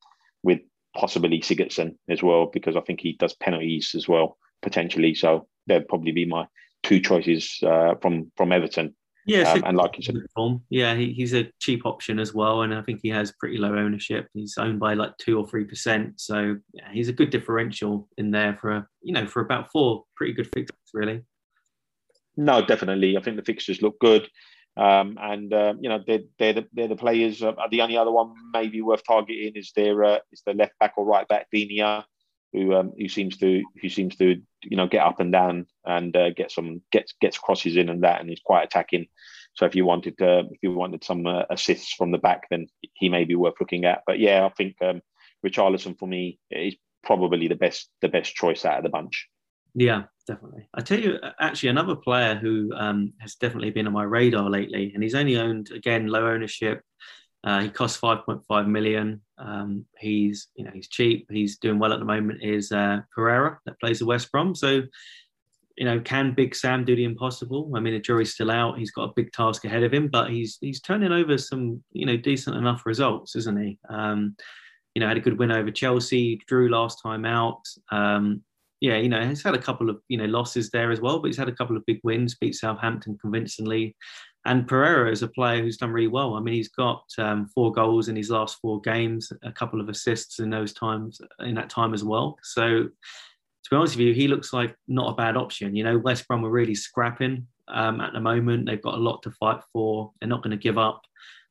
with 0.43 0.59
possibly 0.95 1.39
Sigurdsson 1.39 1.95
as 2.09 2.21
well, 2.23 2.47
because 2.47 2.75
I 2.75 2.81
think 2.81 3.01
he 3.01 3.13
does 3.13 3.33
penalties 3.35 3.93
as 3.95 4.07
well, 4.07 4.37
potentially. 4.61 5.15
So 5.15 5.47
that'd 5.67 5.87
probably 5.87 6.11
be 6.11 6.25
my 6.25 6.45
two 6.83 6.99
choices 6.99 7.59
uh, 7.63 7.95
from 8.01 8.31
from 8.35 8.51
Everton. 8.51 8.95
Yeah, 9.25 9.53
um, 9.53 9.63
and 9.65 9.77
like 9.77 9.97
you 9.97 10.03
said, 10.03 10.15
yeah, 10.69 10.95
he, 10.95 11.13
he's 11.13 11.33
a 11.33 11.49
cheap 11.59 11.85
option 11.85 12.19
as 12.19 12.33
well, 12.33 12.63
and 12.63 12.75
I 12.75 12.81
think 12.81 12.99
he 13.01 13.09
has 13.09 13.31
pretty 13.39 13.57
low 13.57 13.73
ownership. 13.73 14.27
He's 14.33 14.57
owned 14.57 14.81
by 14.81 14.95
like 14.95 15.17
two 15.17 15.39
or 15.39 15.47
three 15.47 15.63
percent, 15.63 16.19
so 16.19 16.57
yeah, 16.73 16.89
he's 16.91 17.07
a 17.07 17.13
good 17.13 17.29
differential 17.29 18.09
in 18.17 18.31
there 18.31 18.57
for 18.59 18.71
a 18.71 18.87
you 19.01 19.13
know 19.13 19.25
for 19.25 19.41
about 19.41 19.71
four 19.71 20.03
pretty 20.17 20.33
good 20.33 20.49
fixtures, 20.53 20.77
really. 20.93 21.21
No, 22.35 22.65
definitely. 22.65 23.15
I 23.15 23.21
think 23.21 23.37
the 23.37 23.43
fixtures 23.43 23.81
look 23.81 23.97
good. 23.99 24.27
Um, 24.75 25.17
and 25.21 25.53
uh, 25.53 25.75
you 25.79 25.89
know 25.89 26.03
they're 26.05 26.23
they're 26.39 26.53
the, 26.53 26.67
they're 26.73 26.87
the 26.87 26.95
players. 26.95 27.43
Uh, 27.43 27.53
the 27.69 27.81
only 27.81 27.97
other 27.97 28.11
one 28.11 28.33
maybe 28.53 28.81
worth 28.81 29.03
targeting 29.07 29.53
is 29.55 29.71
their 29.75 30.03
uh, 30.03 30.19
is 30.31 30.41
the 30.45 30.53
left 30.53 30.73
back 30.79 30.93
or 30.97 31.05
right 31.05 31.27
back 31.27 31.47
Digne, 31.51 32.03
who 32.53 32.73
um, 32.73 32.91
who 32.97 33.07
seems 33.07 33.37
to 33.37 33.61
who 33.81 33.89
seems 33.89 34.15
to 34.15 34.41
you 34.63 34.77
know 34.77 34.87
get 34.87 35.05
up 35.05 35.19
and 35.19 35.31
down 35.31 35.67
and 35.85 36.15
uh, 36.15 36.31
get 36.31 36.51
some 36.51 36.81
gets 36.91 37.13
gets 37.21 37.37
crosses 37.37 37.77
in 37.77 37.89
and 37.89 38.03
that, 38.03 38.21
and 38.21 38.29
he's 38.29 38.41
quite 38.43 38.63
attacking. 38.63 39.07
So 39.55 39.65
if 39.65 39.75
you 39.75 39.85
wanted 39.85 40.17
to, 40.17 40.45
if 40.51 40.59
you 40.63 40.73
wanted 40.73 41.03
some 41.03 41.27
uh, 41.27 41.43
assists 41.51 41.93
from 41.93 42.11
the 42.11 42.17
back, 42.17 42.47
then 42.49 42.67
he 42.93 43.09
may 43.09 43.25
be 43.25 43.35
worth 43.35 43.55
looking 43.59 43.85
at. 43.85 44.01
But 44.07 44.19
yeah, 44.19 44.45
I 44.45 44.49
think 44.49 44.75
um, 44.81 45.01
Richarlison 45.45 45.97
for 45.99 46.07
me 46.07 46.39
is 46.49 46.75
probably 47.03 47.47
the 47.47 47.55
best 47.55 47.89
the 48.01 48.07
best 48.07 48.33
choice 48.33 48.65
out 48.65 48.77
of 48.77 48.83
the 48.83 48.89
bunch. 48.89 49.27
Yeah, 49.75 50.03
definitely. 50.27 50.67
I 50.73 50.81
tell 50.81 50.99
you, 50.99 51.19
actually, 51.39 51.69
another 51.69 51.95
player 51.95 52.35
who 52.35 52.71
um, 52.75 53.13
has 53.19 53.35
definitely 53.35 53.71
been 53.71 53.87
on 53.87 53.93
my 53.93 54.03
radar 54.03 54.49
lately, 54.49 54.91
and 54.93 55.01
he's 55.01 55.15
only 55.15 55.37
owned 55.37 55.71
again 55.71 56.07
low 56.07 56.27
ownership. 56.27 56.81
Uh, 57.43 57.61
he 57.61 57.69
costs 57.69 57.99
5.5 57.99 58.67
million. 58.67 59.21
Um, 59.37 59.85
he's 59.97 60.47
you 60.55 60.63
know 60.63 60.71
he's 60.73 60.87
cheap. 60.87 61.27
He's 61.29 61.57
doing 61.57 61.79
well 61.79 61.93
at 61.93 61.99
the 61.99 62.05
moment. 62.05 62.43
Is 62.43 62.71
uh, 62.71 62.99
Pereira 63.13 63.59
that 63.65 63.79
plays 63.79 63.99
the 63.99 64.05
West 64.05 64.31
Brom. 64.31 64.55
So 64.55 64.83
you 65.77 65.85
know, 65.85 65.99
can 65.99 66.33
Big 66.33 66.55
Sam 66.55 66.85
do 66.85 66.95
the 66.95 67.03
impossible? 67.03 67.71
I 67.75 67.79
mean, 67.79 67.93
the 67.93 67.99
jury's 67.99 68.33
still 68.33 68.51
out. 68.51 68.77
He's 68.77 68.91
got 68.91 69.09
a 69.09 69.13
big 69.15 69.31
task 69.31 69.65
ahead 69.65 69.83
of 69.83 69.93
him, 69.93 70.07
but 70.07 70.29
he's 70.29 70.57
he's 70.61 70.81
turning 70.81 71.11
over 71.11 71.37
some 71.37 71.83
you 71.91 72.05
know 72.05 72.17
decent 72.17 72.55
enough 72.55 72.85
results, 72.85 73.35
isn't 73.35 73.61
he? 73.61 73.79
Um, 73.89 74.35
you 74.93 74.99
know, 74.99 75.07
had 75.07 75.17
a 75.17 75.21
good 75.21 75.39
win 75.39 75.51
over 75.51 75.71
Chelsea, 75.71 76.39
drew 76.47 76.69
last 76.69 77.01
time 77.01 77.25
out. 77.25 77.61
Um, 77.91 78.43
yeah, 78.83 78.97
you 78.97 79.07
know, 79.07 79.25
he's 79.25 79.41
had 79.41 79.55
a 79.55 79.61
couple 79.61 79.89
of 79.89 80.01
you 80.09 80.17
know 80.17 80.25
losses 80.25 80.69
there 80.69 80.91
as 80.91 80.99
well, 80.99 81.19
but 81.19 81.27
he's 81.27 81.37
had 81.37 81.47
a 81.47 81.55
couple 81.55 81.77
of 81.77 81.85
big 81.85 82.01
wins, 82.03 82.35
beat 82.35 82.53
Southampton 82.53 83.17
convincingly. 83.17 83.95
And 84.43 84.67
Pereira 84.67 85.09
is 85.09 85.23
a 85.23 85.29
player 85.29 85.61
who's 85.61 85.77
done 85.77 85.91
really 85.91 86.09
well. 86.09 86.33
I 86.33 86.41
mean, 86.41 86.55
he's 86.55 86.67
got 86.67 87.05
um, 87.17 87.47
four 87.55 87.71
goals 87.71 88.09
in 88.09 88.17
his 88.17 88.29
last 88.29 88.57
four 88.61 88.81
games, 88.81 89.31
a 89.41 89.53
couple 89.53 89.79
of 89.79 89.87
assists 89.87 90.39
in 90.39 90.49
those 90.49 90.73
times 90.73 91.21
in 91.39 91.55
that 91.55 91.69
time 91.69 91.93
as 91.93 92.03
well. 92.03 92.35
So, 92.43 92.65
to 92.65 93.69
be 93.71 93.75
honest 93.77 93.95
with 93.95 94.07
you, 94.07 94.13
he 94.13 94.27
looks 94.27 94.51
like 94.51 94.75
not 94.89 95.13
a 95.13 95.15
bad 95.15 95.37
option. 95.37 95.77
You 95.77 95.85
know, 95.85 95.97
West 95.97 96.27
Brom 96.27 96.43
are 96.43 96.49
really 96.49 96.75
scrapping 96.75 97.47
um, 97.69 98.01
at 98.01 98.11
the 98.11 98.19
moment. 98.19 98.65
They've 98.65 98.81
got 98.81 98.95
a 98.95 98.97
lot 98.97 99.23
to 99.23 99.31
fight 99.31 99.61
for. 99.71 100.11
They're 100.19 100.27
not 100.27 100.43
going 100.43 100.51
to 100.51 100.61
give 100.61 100.77
up. 100.77 101.03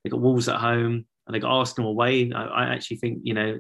They've 0.05 0.13
got 0.13 0.21
Wolves 0.21 0.51
at 0.51 0.61
home 0.61 1.07
and 1.27 1.35
they 1.35 1.39
got 1.39 1.57
Arsenal 1.57 1.93
away. 1.93 2.31
I, 2.31 2.45
I 2.45 2.75
actually 2.75 2.99
think 2.99 3.21
you 3.23 3.33
know 3.33 3.59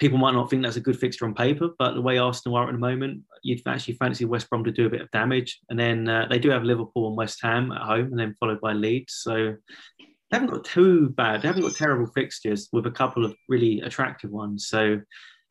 people 0.00 0.18
might 0.18 0.32
not 0.32 0.48
think 0.48 0.62
that's 0.62 0.76
a 0.76 0.80
good 0.80 0.98
fixture 0.98 1.26
on 1.26 1.34
paper, 1.34 1.68
but 1.78 1.92
the 1.92 2.00
way 2.00 2.16
Arsenal 2.16 2.56
are 2.56 2.66
at 2.66 2.72
the 2.72 2.78
moment, 2.78 3.22
you'd 3.42 3.60
actually 3.68 3.94
fancy 3.94 4.24
West 4.24 4.48
Brom 4.48 4.64
to 4.64 4.72
do 4.72 4.86
a 4.86 4.90
bit 4.90 5.02
of 5.02 5.10
damage. 5.10 5.60
And 5.68 5.78
then 5.78 6.08
uh, 6.08 6.26
they 6.28 6.38
do 6.38 6.48
have 6.48 6.64
Liverpool 6.64 7.08
and 7.08 7.16
West 7.16 7.40
Ham 7.42 7.70
at 7.70 7.82
home, 7.82 8.06
and 8.06 8.18
then 8.18 8.34
followed 8.40 8.60
by 8.60 8.72
Leeds. 8.72 9.20
So 9.22 9.54
they 9.98 10.06
haven't 10.36 10.50
got 10.50 10.64
too 10.64 11.10
bad. 11.10 11.42
They 11.42 11.48
haven't 11.48 11.62
got 11.62 11.74
terrible 11.74 12.10
fixtures 12.12 12.68
with 12.72 12.86
a 12.86 12.90
couple 12.90 13.24
of 13.24 13.36
really 13.48 13.82
attractive 13.82 14.30
ones. 14.30 14.68
So 14.68 15.00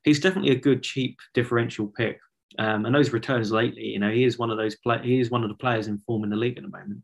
he's 0.04 0.20
definitely 0.20 0.52
a 0.52 0.60
good 0.60 0.82
cheap 0.82 1.20
differential 1.36 1.88
pick. 1.88 2.20
Um, 2.58 2.86
and 2.86 2.96
those 2.96 3.14
returns 3.14 3.52
lately, 3.52 3.86
you 3.86 4.00
know, 4.00 4.10
he 4.10 4.24
is 4.24 4.40
one 4.40 4.50
of 4.50 4.58
those 4.58 4.76
play. 4.78 5.00
He 5.04 5.20
is 5.20 5.30
one 5.30 5.44
of 5.44 5.50
the 5.50 5.56
players 5.56 5.88
in 5.88 6.00
form 6.00 6.24
in 6.24 6.32
the 6.32 6.36
league 6.36 6.58
at 6.58 6.64
the 6.64 6.70
moment. 6.70 7.04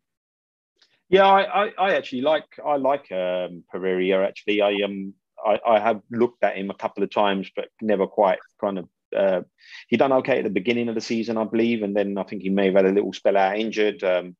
Yeah, 1.10 1.28
I, 1.28 1.66
I, 1.66 1.72
I 1.78 1.96
actually 1.96 2.22
like 2.22 2.46
I 2.66 2.78
like 2.78 3.12
um, 3.12 3.64
Pereira. 3.72 4.28
Actually, 4.28 4.62
I 4.62 4.84
um 4.84 5.14
I, 5.46 5.60
I, 5.66 5.80
have 5.80 6.02
looked 6.10 6.44
at 6.44 6.58
him 6.58 6.70
a 6.70 6.76
couple 6.76 7.04
of 7.04 7.12
times, 7.12 7.50
but 7.56 7.70
never 7.82 8.08
quite 8.08 8.40
kind 8.60 8.80
of. 8.80 8.90
Uh, 9.16 9.42
he 9.88 9.98
done 9.98 10.12
okay 10.12 10.40
at 10.40 10.44
the 10.44 10.50
beginning 10.50 10.90
of 10.90 10.96
the 10.96 11.02
season, 11.02 11.38
I 11.38 11.46
believe, 11.46 11.84
and 11.84 11.96
then 11.96 12.18
I 12.18 12.24
think 12.24 12.42
he 12.42 12.50
may 12.50 12.66
have 12.66 12.76
had 12.76 12.86
a 12.86 12.92
little 12.92 13.14
spell 13.14 13.38
out 13.38 13.58
injured. 13.58 14.04
Um, 14.04 14.36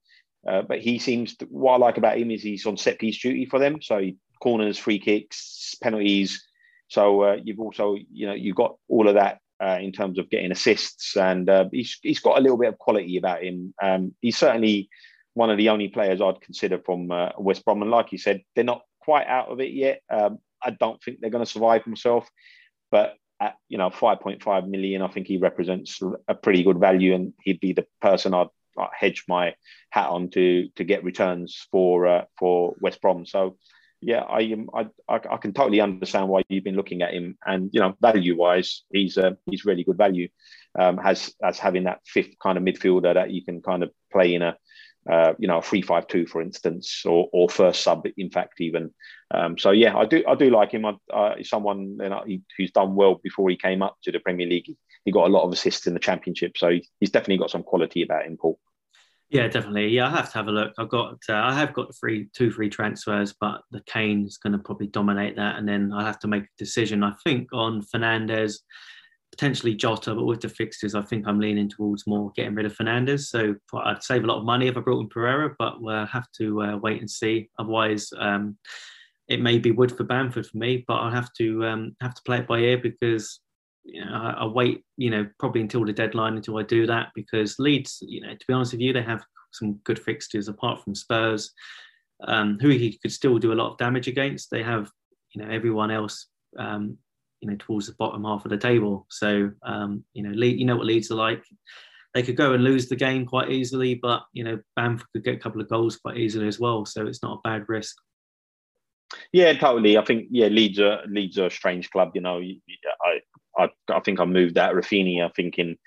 uh, 0.48 0.62
but 0.62 0.80
he 0.80 1.00
seems 1.00 1.36
to, 1.38 1.46
what 1.46 1.74
I 1.74 1.78
like 1.78 1.98
about 1.98 2.18
him 2.18 2.30
is 2.32 2.44
he's 2.44 2.66
on 2.66 2.78
set 2.78 3.00
piece 3.00 3.20
duty 3.20 3.46
for 3.46 3.60
them, 3.60 3.82
so 3.82 4.00
he, 4.00 4.18
corners, 4.42 4.78
free 4.78 5.00
kicks, 5.00 5.76
penalties. 5.82 6.44
So 6.88 7.22
uh, 7.22 7.38
you've 7.44 7.60
also 7.60 7.96
you 8.12 8.28
know 8.28 8.34
you've 8.34 8.56
got 8.56 8.76
all 8.88 9.08
of 9.08 9.16
that 9.16 9.40
uh, 9.62 9.80
in 9.82 9.92
terms 9.92 10.20
of 10.20 10.30
getting 10.30 10.52
assists, 10.52 11.18
and 11.18 11.50
uh, 11.50 11.66
he's 11.72 11.98
he's 12.02 12.20
got 12.20 12.38
a 12.38 12.42
little 12.42 12.58
bit 12.58 12.70
of 12.70 12.78
quality 12.78 13.18
about 13.18 13.44
him. 13.44 13.74
Um, 13.82 14.14
he's 14.22 14.38
certainly 14.38 14.90
one 15.34 15.50
of 15.50 15.58
the 15.58 15.70
only 15.70 15.88
players 15.88 16.22
I'd 16.22 16.42
consider 16.42 16.80
from 16.80 17.12
uh, 17.12 17.30
West 17.38 17.66
Brom, 17.66 17.82
and 17.82 17.92
like 17.92 18.12
you 18.12 18.18
said, 18.18 18.42
they're 18.54 18.64
not 18.64 18.84
quite 19.02 19.28
out 19.28 19.50
of 19.50 19.60
it 19.60 19.72
yet. 19.72 20.02
Um, 20.10 20.40
I 20.66 20.72
don't 20.72 21.02
think 21.02 21.20
they're 21.20 21.30
going 21.30 21.46
to 21.46 21.52
survive 21.52 21.84
himself. 21.84 22.28
But 22.92 23.16
at 23.40 23.56
you 23.70 23.78
know 23.78 23.90
5.5 23.90 24.68
million, 24.68 25.02
I 25.02 25.08
think 25.08 25.28
he 25.28 25.38
represents 25.38 26.00
a 26.28 26.36
pretty 26.36 26.64
good 26.64 26.80
value, 26.80 27.14
and 27.14 27.34
he'd 27.42 27.60
be 27.60 27.74
the 27.74 27.86
person 28.02 28.34
I'd, 28.34 28.48
I'd 28.78 28.90
hedge 28.98 29.26
my 29.28 29.54
hat 29.90 30.10
on 30.10 30.30
to 30.32 30.70
to 30.76 30.84
get 30.84 31.04
returns 31.04 31.68
for 31.72 32.08
uh, 32.08 32.26
for 32.38 32.76
West 32.82 33.02
Brom. 33.02 33.26
So 33.26 33.58
yeah, 34.02 34.22
I, 34.22 34.42
am. 34.42 34.70
I, 34.74 34.88
I 35.10 35.38
can 35.38 35.54
totally 35.54 35.82
understand 35.82 36.30
why 36.30 36.44
you've 36.48 36.64
been 36.64 36.76
looking 36.76 37.02
at 37.02 37.14
him, 37.14 37.38
and 37.46 37.70
you 37.74 37.80
know, 37.80 37.96
value 38.00 38.38
wise, 38.38 38.84
he's 38.92 39.18
uh, 39.18 39.32
he's 39.50 39.66
really 39.66 39.84
good 39.84 39.98
value. 39.98 40.30
Um, 40.78 41.00
as 41.04 41.34
as 41.42 41.58
having 41.58 41.86
that 41.86 42.02
fifth 42.06 42.38
kind 42.42 42.58
of 42.58 42.64
midfielder 42.64 43.14
that 43.16 43.32
you 43.32 43.44
can 43.44 43.62
kind 43.62 43.82
of 43.82 43.92
play 44.12 44.36
in 44.36 44.42
a 44.42 44.58
uh, 45.12 45.34
you 45.38 45.48
know, 45.48 45.60
a 45.60 45.62
three-five-two, 45.62 46.26
for 46.28 46.42
instance, 46.42 47.04
or, 47.06 47.30
or 47.32 47.50
first 47.50 47.84
sub, 47.84 48.06
in 48.18 48.30
fact, 48.30 48.60
even. 48.60 48.94
Um, 49.34 49.58
so 49.58 49.72
yeah, 49.72 49.96
I 49.96 50.06
do 50.06 50.24
I 50.28 50.36
do 50.36 50.50
like 50.50 50.72
him. 50.72 50.86
I, 50.86 50.96
uh, 51.14 51.36
someone 51.44 51.98
you 52.02 52.10
know, 52.10 52.24
he, 52.26 52.42
who's 52.58 52.72
done 52.72 52.96
well 52.96 53.20
before 53.24 53.50
he 53.50 53.56
came 53.56 53.82
up 53.82 53.98
to 54.04 54.12
the 54.12 54.20
Premier 54.20 54.48
League. 54.48 54.76
He 55.04 55.12
got 55.12 55.28
a 55.28 55.32
lot 55.32 55.44
of 55.44 55.54
assists 55.54 55.88
in 55.88 55.94
the 55.94 56.00
Championship, 56.00 56.58
so 56.58 56.72
he's 57.00 57.12
definitely 57.12 57.38
got 57.38 57.52
some 57.52 57.64
quality 57.64 58.02
about 58.02 58.26
him, 58.26 58.38
Paul. 58.38 58.60
Yeah, 59.30 59.48
definitely. 59.48 59.88
Yeah, 59.90 60.08
I 60.08 60.12
have 60.12 60.32
to 60.32 60.38
have 60.38 60.48
a 60.48 60.52
look. 60.52 60.74
I've 60.78 60.90
got 60.90 61.18
uh, 61.30 61.34
I 61.34 61.54
have 61.54 61.74
got 61.74 61.96
free 61.96 62.30
two 62.34 62.52
free 62.52 62.70
transfers, 62.70 63.34
but 63.40 63.62
the 63.72 63.82
Kane 63.88 64.26
is 64.26 64.38
going 64.38 64.54
to 64.54 64.60
probably 64.60 64.88
dominate 64.88 65.36
that, 65.36 65.58
and 65.58 65.68
then 65.68 65.92
I 65.92 66.04
have 66.04 66.20
to 66.20 66.28
make 66.28 66.44
a 66.44 66.58
decision. 66.58 67.04
I 67.04 67.14
think 67.24 67.50
on 67.52 67.82
Fernandes 67.82 68.60
potentially 69.36 69.76
Jota, 69.76 70.16
but 70.16 70.26
with 70.26 70.40
the 70.40 70.50
fixtures, 70.50 70.96
I 70.96 71.02
think 71.02 71.28
I'm 71.28 71.40
leaning 71.40 71.70
towards 71.70 72.08
more 72.08 72.32
getting 72.36 72.56
rid 72.56 72.66
of 72.66 72.76
Fernandes. 72.76 73.26
So 73.26 73.56
I'd 73.74 74.02
save 74.02 74.24
a 74.24 74.28
lot 74.28 74.38
of 74.38 74.46
money 74.46 74.68
if 74.68 74.78
I 74.78 74.80
brought 74.80 75.02
in 75.02 75.10
Pereira, 75.10 75.54
but 75.60 75.82
we'll 75.82 76.06
have 76.06 76.28
to 76.38 76.62
uh, 76.62 76.78
wait 76.78 77.02
and 77.02 77.10
see. 77.10 77.50
Otherwise, 77.60 78.10
um, 78.18 78.58
it 79.28 79.42
may 79.42 79.60
be 79.60 79.72
wood 79.72 79.96
for 79.96 80.06
Bamford 80.06 80.48
for 80.48 80.58
me, 80.58 80.86
but 80.88 80.96
I'll 80.96 81.12
have 81.12 81.34
to 81.34 81.66
um, 81.66 81.96
have 82.02 82.16
to 82.16 82.22
play 82.26 82.38
it 82.38 82.48
by 82.48 82.60
ear 82.60 82.78
because 82.78 83.42
you 83.84 84.04
know, 84.04 84.14
I, 84.14 84.30
I, 84.32 84.46
wait, 84.46 84.84
you 84.98 85.10
know, 85.10 85.28
probably 85.38 85.62
until 85.62 85.86
the 85.86 85.94
deadline 85.94 86.38
until 86.38 86.58
I 86.58 86.64
do 86.64 86.88
that 86.88 87.10
because 87.14 87.60
Leeds, 87.60 88.00
you 88.02 88.22
know, 88.22 88.34
to 88.34 88.46
be 88.48 88.54
honest 88.54 88.72
with 88.72 88.82
you, 88.82 88.94
they 88.94 89.04
have 89.04 89.24
some 89.52 89.74
good 89.84 90.00
fixtures 90.00 90.48
apart 90.48 90.82
from 90.82 90.96
Spurs, 90.96 91.52
um, 92.26 92.58
who 92.62 92.70
he 92.70 92.98
could 93.02 93.12
still 93.12 93.38
do 93.38 93.52
a 93.52 93.56
lot 93.56 93.72
of 93.72 93.78
damage 93.78 94.08
against. 94.08 94.50
They 94.50 94.64
have, 94.64 94.90
you 95.34 95.44
know, 95.44 95.52
everyone 95.52 95.92
else 95.92 96.28
um, 96.58 96.98
you 97.46 97.52
know 97.52 97.58
towards 97.60 97.88
the 97.88 97.96
bottom 98.00 98.24
half 98.24 98.46
of 98.46 98.52
the 98.52 98.58
table. 98.58 99.06
So 99.10 99.52
um, 99.64 100.04
you 100.14 100.24
know, 100.24 100.32
you 100.32 100.66
know 100.66 100.76
what 100.76 100.86
Leeds 100.86 101.12
are 101.12 101.16
like. 101.16 101.44
They 102.14 102.24
could 102.24 102.38
go 102.38 102.54
and 102.54 102.64
lose 102.64 102.88
the 102.88 102.96
game 102.96 103.26
quite 103.26 103.52
easily, 103.52 103.96
but 103.96 104.24
you 104.34 104.44
know, 104.44 104.60
Bamford 104.76 105.08
could 105.14 105.24
get 105.24 105.36
a 105.36 105.40
couple 105.40 105.62
of 105.62 105.70
goals 105.70 105.98
quite 105.98 106.18
easily 106.18 106.48
as 106.48 106.60
well. 106.60 106.86
So 106.86 107.06
it's 107.06 107.22
not 107.22 107.40
a 107.44 107.48
bad 107.48 107.66
risk. 107.68 107.96
Yeah, 109.32 109.54
totally. 109.54 109.98
I 109.98 110.04
think 110.04 110.28
yeah, 110.32 110.48
Leeds 110.48 110.80
are 110.80 111.02
Leeds 111.08 111.38
are 111.38 111.48
a 111.48 111.52
strange 111.52 111.90
club. 111.92 112.12
You 112.16 112.22
know, 112.22 112.42
I 113.04 113.20
I, 113.58 113.70
I 113.90 114.00
think 114.00 114.20
I 114.20 114.26
moved 114.26 114.58
out 114.58 114.74
Raphinha 114.74 115.34
thinking 115.36 115.78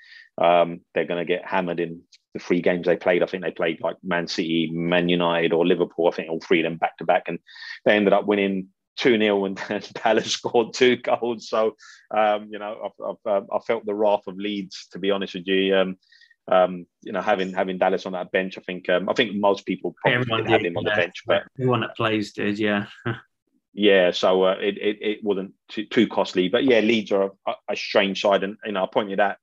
um, 0.41 0.81
they're 0.95 1.05
going 1.05 1.27
to 1.27 1.31
get 1.31 1.47
hammered 1.47 1.81
in 1.81 2.03
the 2.35 2.41
three 2.41 2.61
games 2.61 2.87
they 2.87 2.97
played. 2.97 3.23
I 3.23 3.27
think 3.27 3.43
they 3.43 3.51
played 3.51 3.81
like 3.81 3.97
Man 4.03 4.29
City, 4.29 4.71
Man 4.73 5.09
United, 5.09 5.53
or 5.53 5.67
Liverpool. 5.67 6.09
I 6.09 6.13
think 6.15 6.31
all 6.31 6.41
three 6.41 6.61
of 6.61 6.65
them 6.65 6.77
back 6.77 6.97
to 6.99 7.05
back, 7.05 7.25
and 7.27 7.39
they 7.85 7.97
ended 7.97 8.13
up 8.13 8.27
winning 8.27 8.69
2 8.99 9.19
0 9.19 9.45
and 9.45 9.61
Dallas 10.05 10.33
scored 10.33 10.75
two 10.75 10.97
goals. 10.97 11.49
So, 11.49 11.77
um, 12.15 12.49
you 12.51 12.59
know, 12.59 12.77
I've, 12.85 13.17
I've, 13.27 13.43
um, 13.43 13.49
I 13.53 13.59
felt 13.61 13.87
the 13.87 13.95
wrath 13.95 14.27
of 14.27 14.37
Leeds, 14.37 14.89
to 14.93 14.99
be 14.99 15.11
honest 15.11 15.35
with 15.35 15.47
you. 15.47 15.77
Um, 15.77 15.97
um, 16.51 16.87
you 17.03 17.13
know, 17.13 17.21
having 17.21 17.53
having 17.53 17.79
Dallas 17.79 18.07
on 18.07 18.13
that 18.13 18.33
bench, 18.33 18.57
I 18.57 18.63
think 18.63 18.89
um, 18.89 19.09
I 19.09 19.13
think 19.13 19.37
most 19.37 19.67
people 19.67 19.95
probably 20.01 20.21
Everyone 20.21 20.45
did, 20.45 20.67
him 20.67 20.77
on 20.79 20.85
yeah. 20.85 20.95
the 20.95 21.01
bench, 21.03 21.23
but 21.27 21.43
everyone 21.59 21.81
that 21.81 21.97
plays 21.97 22.33
did, 22.33 22.59
yeah. 22.59 22.87
yeah, 23.75 24.11
so 24.13 24.45
uh, 24.45 24.57
it, 24.59 24.79
it, 24.79 24.99
it 25.03 25.19
wasn't 25.23 25.53
too, 25.69 25.85
too, 25.85 26.09
costly, 26.09 26.49
but 26.49 26.65
yeah, 26.65 26.81
Leeds 26.81 27.13
are 27.13 27.33
a, 27.47 27.53
a 27.71 27.77
strange 27.77 28.23
side, 28.23 28.45
and 28.45 28.57
you 28.65 28.73
know, 28.73 28.85
I 28.85 28.89
pointed 28.91 29.21
out 29.21 29.37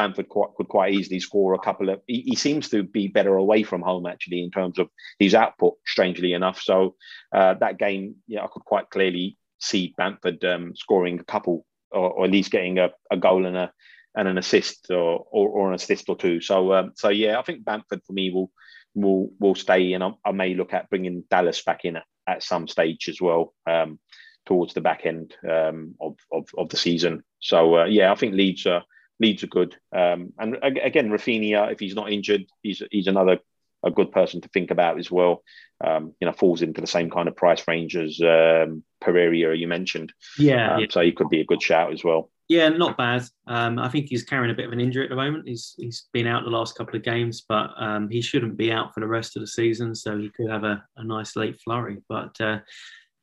Bamford 0.00 0.30
quite, 0.30 0.48
could 0.56 0.68
quite 0.68 0.94
easily 0.94 1.20
score 1.20 1.52
a 1.52 1.58
couple 1.58 1.90
of. 1.90 2.00
He, 2.06 2.22
he, 2.22 2.34
seems 2.34 2.70
to 2.70 2.82
be 2.82 3.08
better 3.08 3.36
away 3.36 3.62
from 3.62 3.82
home 3.82 4.06
actually 4.06 4.42
in 4.42 4.50
terms 4.50 4.78
of 4.78 4.88
his 5.18 5.34
output. 5.34 5.74
Strangely 5.86 6.32
enough, 6.32 6.58
so 6.58 6.94
uh, 7.34 7.52
that 7.60 7.78
game, 7.78 8.14
yeah, 8.26 8.42
I 8.42 8.46
could 8.50 8.64
quite 8.64 8.88
clearly 8.88 9.36
see 9.58 9.94
Bamford 9.98 10.42
um, 10.42 10.74
scoring 10.74 11.20
a 11.20 11.24
couple, 11.24 11.66
or, 11.90 12.12
or, 12.12 12.24
at 12.24 12.30
least 12.30 12.50
getting 12.50 12.78
a, 12.78 12.88
a 13.10 13.18
goal 13.18 13.44
and 13.44 13.58
a 13.58 13.70
and 14.14 14.26
an 14.26 14.38
assist 14.38 14.86
or, 14.90 15.26
or, 15.30 15.50
or 15.50 15.68
an 15.68 15.74
assist 15.74 16.08
or 16.08 16.16
two. 16.16 16.40
So 16.40 16.72
um, 16.72 16.92
so 16.96 17.10
yeah, 17.10 17.38
I 17.38 17.42
think 17.42 17.66
Bamford 17.66 18.00
for 18.06 18.14
me 18.14 18.30
will 18.30 18.50
will 18.94 19.28
will 19.38 19.54
stay, 19.54 19.92
and 19.92 20.02
I, 20.02 20.12
I 20.24 20.32
may 20.32 20.54
look 20.54 20.72
at 20.72 20.88
bringing 20.88 21.24
Dallas 21.30 21.62
back 21.62 21.84
in 21.84 21.96
at, 21.96 22.04
at 22.26 22.42
some 22.42 22.68
stage 22.68 23.06
as 23.10 23.20
well 23.20 23.52
um, 23.66 23.98
towards 24.46 24.72
the 24.72 24.80
back 24.80 25.04
end 25.04 25.34
um, 25.46 25.94
of, 26.00 26.16
of, 26.32 26.46
of 26.56 26.70
the 26.70 26.78
season. 26.78 27.22
So 27.40 27.80
uh, 27.80 27.84
yeah, 27.84 28.10
I 28.10 28.14
think 28.14 28.34
Leeds 28.34 28.64
are 28.64 28.82
Leeds 29.20 29.44
are 29.44 29.48
good, 29.48 29.76
um, 29.94 30.32
and 30.38 30.56
again, 30.62 31.10
Raphinha, 31.10 31.72
if 31.72 31.78
he's 31.78 31.94
not 31.94 32.12
injured, 32.12 32.46
he's 32.62 32.82
he's 32.90 33.06
another 33.06 33.38
a 33.82 33.90
good 33.90 34.12
person 34.12 34.40
to 34.42 34.48
think 34.48 34.70
about 34.70 34.98
as 34.98 35.10
well. 35.10 35.42
Um, 35.82 36.14
you 36.20 36.26
know, 36.26 36.32
falls 36.32 36.62
into 36.62 36.80
the 36.80 36.86
same 36.86 37.10
kind 37.10 37.28
of 37.28 37.36
price 37.36 37.66
range 37.66 37.96
as 37.96 38.20
um, 38.20 38.82
Pereira 39.00 39.56
you 39.56 39.66
mentioned. 39.66 40.12
Yeah, 40.38 40.74
um, 40.74 40.80
yeah, 40.80 40.86
so 40.90 41.00
he 41.00 41.12
could 41.12 41.30
be 41.30 41.40
a 41.40 41.46
good 41.46 41.62
shout 41.62 41.92
as 41.92 42.04
well. 42.04 42.30
Yeah, 42.50 42.68
not 42.68 42.96
bad. 42.98 43.22
Um, 43.46 43.78
I 43.78 43.88
think 43.88 44.08
he's 44.08 44.24
carrying 44.24 44.50
a 44.50 44.54
bit 44.54 44.66
of 44.66 44.72
an 44.72 44.80
injury 44.80 45.04
at 45.04 45.10
the 45.10 45.16
moment. 45.16 45.46
He's 45.46 45.74
he's 45.78 46.08
been 46.12 46.26
out 46.26 46.44
the 46.44 46.50
last 46.50 46.76
couple 46.76 46.96
of 46.96 47.04
games, 47.04 47.44
but 47.48 47.70
um, 47.78 48.08
he 48.10 48.20
shouldn't 48.20 48.56
be 48.56 48.72
out 48.72 48.92
for 48.92 49.00
the 49.00 49.06
rest 49.06 49.36
of 49.36 49.40
the 49.40 49.46
season. 49.46 49.94
So 49.94 50.18
he 50.18 50.30
could 50.30 50.50
have 50.50 50.64
a, 50.64 50.84
a 50.96 51.04
nice 51.04 51.36
late 51.36 51.60
flurry. 51.60 51.98
But 52.08 52.38
uh, 52.40 52.58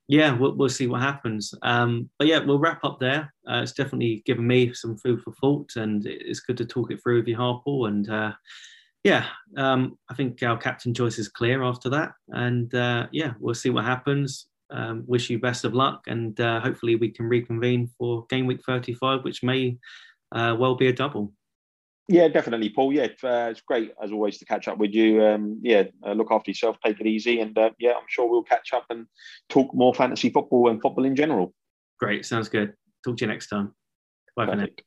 yeah, 0.08 0.32
we'll, 0.34 0.56
we'll 0.56 0.70
see 0.70 0.88
what 0.88 1.02
happens. 1.02 1.54
Um, 1.64 2.10
but 2.18 2.28
yeah, 2.28 2.40
we'll 2.40 2.60
wrap 2.60 2.84
up 2.84 3.00
there. 3.00 3.34
Uh, 3.50 3.62
it's 3.64 3.74
definitely 3.74 4.24
given 4.26 4.48
me 4.48 4.74
some 4.74 4.98
food 4.98 5.22
for 5.22 5.34
thought, 5.34 5.76
and 5.76 6.06
it's 6.06 6.40
good 6.40 6.58
to 6.58 6.66
talk 6.66 6.92
it 6.92 7.02
through 7.04 7.18
with 7.18 7.28
you, 7.28 7.36
Harpal. 7.36 7.90
And 7.90 8.10
uh, 8.10 8.32
yeah, 9.04 9.26
um, 9.58 9.98
I 10.10 10.14
think 10.14 10.42
our 10.44 10.58
captain 10.58 10.94
choice 10.94 11.20
is 11.20 11.28
clear 11.28 11.62
after 11.62 11.90
that. 11.90 12.14
And 12.30 12.74
uh, 12.74 13.08
yeah, 13.12 13.34
we'll 13.40 13.54
see 13.54 13.70
what 13.70 13.84
happens. 13.84 14.48
Um, 14.70 15.04
wish 15.08 15.30
you 15.30 15.40
best 15.40 15.64
of 15.64 15.74
luck, 15.74 16.04
and 16.08 16.40
uh, 16.42 16.60
hopefully 16.60 16.96
we 16.96 17.10
can 17.10 17.28
reconvene 17.28 17.90
for 17.98 18.26
game 18.30 18.48
week 18.48 18.62
35, 18.66 19.24
which 19.24 19.44
may 19.44 19.78
uh, 20.34 20.56
well 20.58 20.76
be 20.76 20.88
a 20.88 20.94
double. 20.94 21.32
Yeah, 22.10 22.30
definitely, 22.30 22.70
Paul. 22.70 22.94
Yeah, 22.94 23.08
uh, 23.24 23.50
it's 23.52 23.62
great 23.62 23.92
as 24.02 24.12
always 24.12 24.38
to 24.38 24.46
catch 24.46 24.68
up 24.70 24.78
with 24.78 24.94
you. 24.94 25.26
Um, 25.26 25.60
yeah, 25.62 25.84
uh, 26.06 26.14
look 26.14 26.30
after 26.32 26.52
yourself, 26.52 26.78
take 26.84 27.02
it 27.02 27.08
easy, 27.08 27.42
and 27.42 27.58
uh, 27.58 27.72
yeah, 27.80 27.92
I'm 27.92 28.08
sure 28.08 28.30
we'll 28.30 28.44
catch 28.44 28.72
up 28.74 28.86
and 28.90 29.08
talk 29.50 29.74
more 29.74 29.94
fantasy 29.94 30.30
football 30.30 30.70
and 30.70 30.82
football 30.82 31.04
in 31.04 31.16
general. 31.16 31.54
Great, 32.00 32.26
sounds 32.26 32.48
good. 32.48 32.74
Talk 33.04 33.18
to 33.18 33.26
you 33.26 33.32
next 33.32 33.48
time. 33.48 33.74
Bye 34.36 34.46
Perfect. 34.46 34.62
for 34.62 34.82
now. 34.84 34.87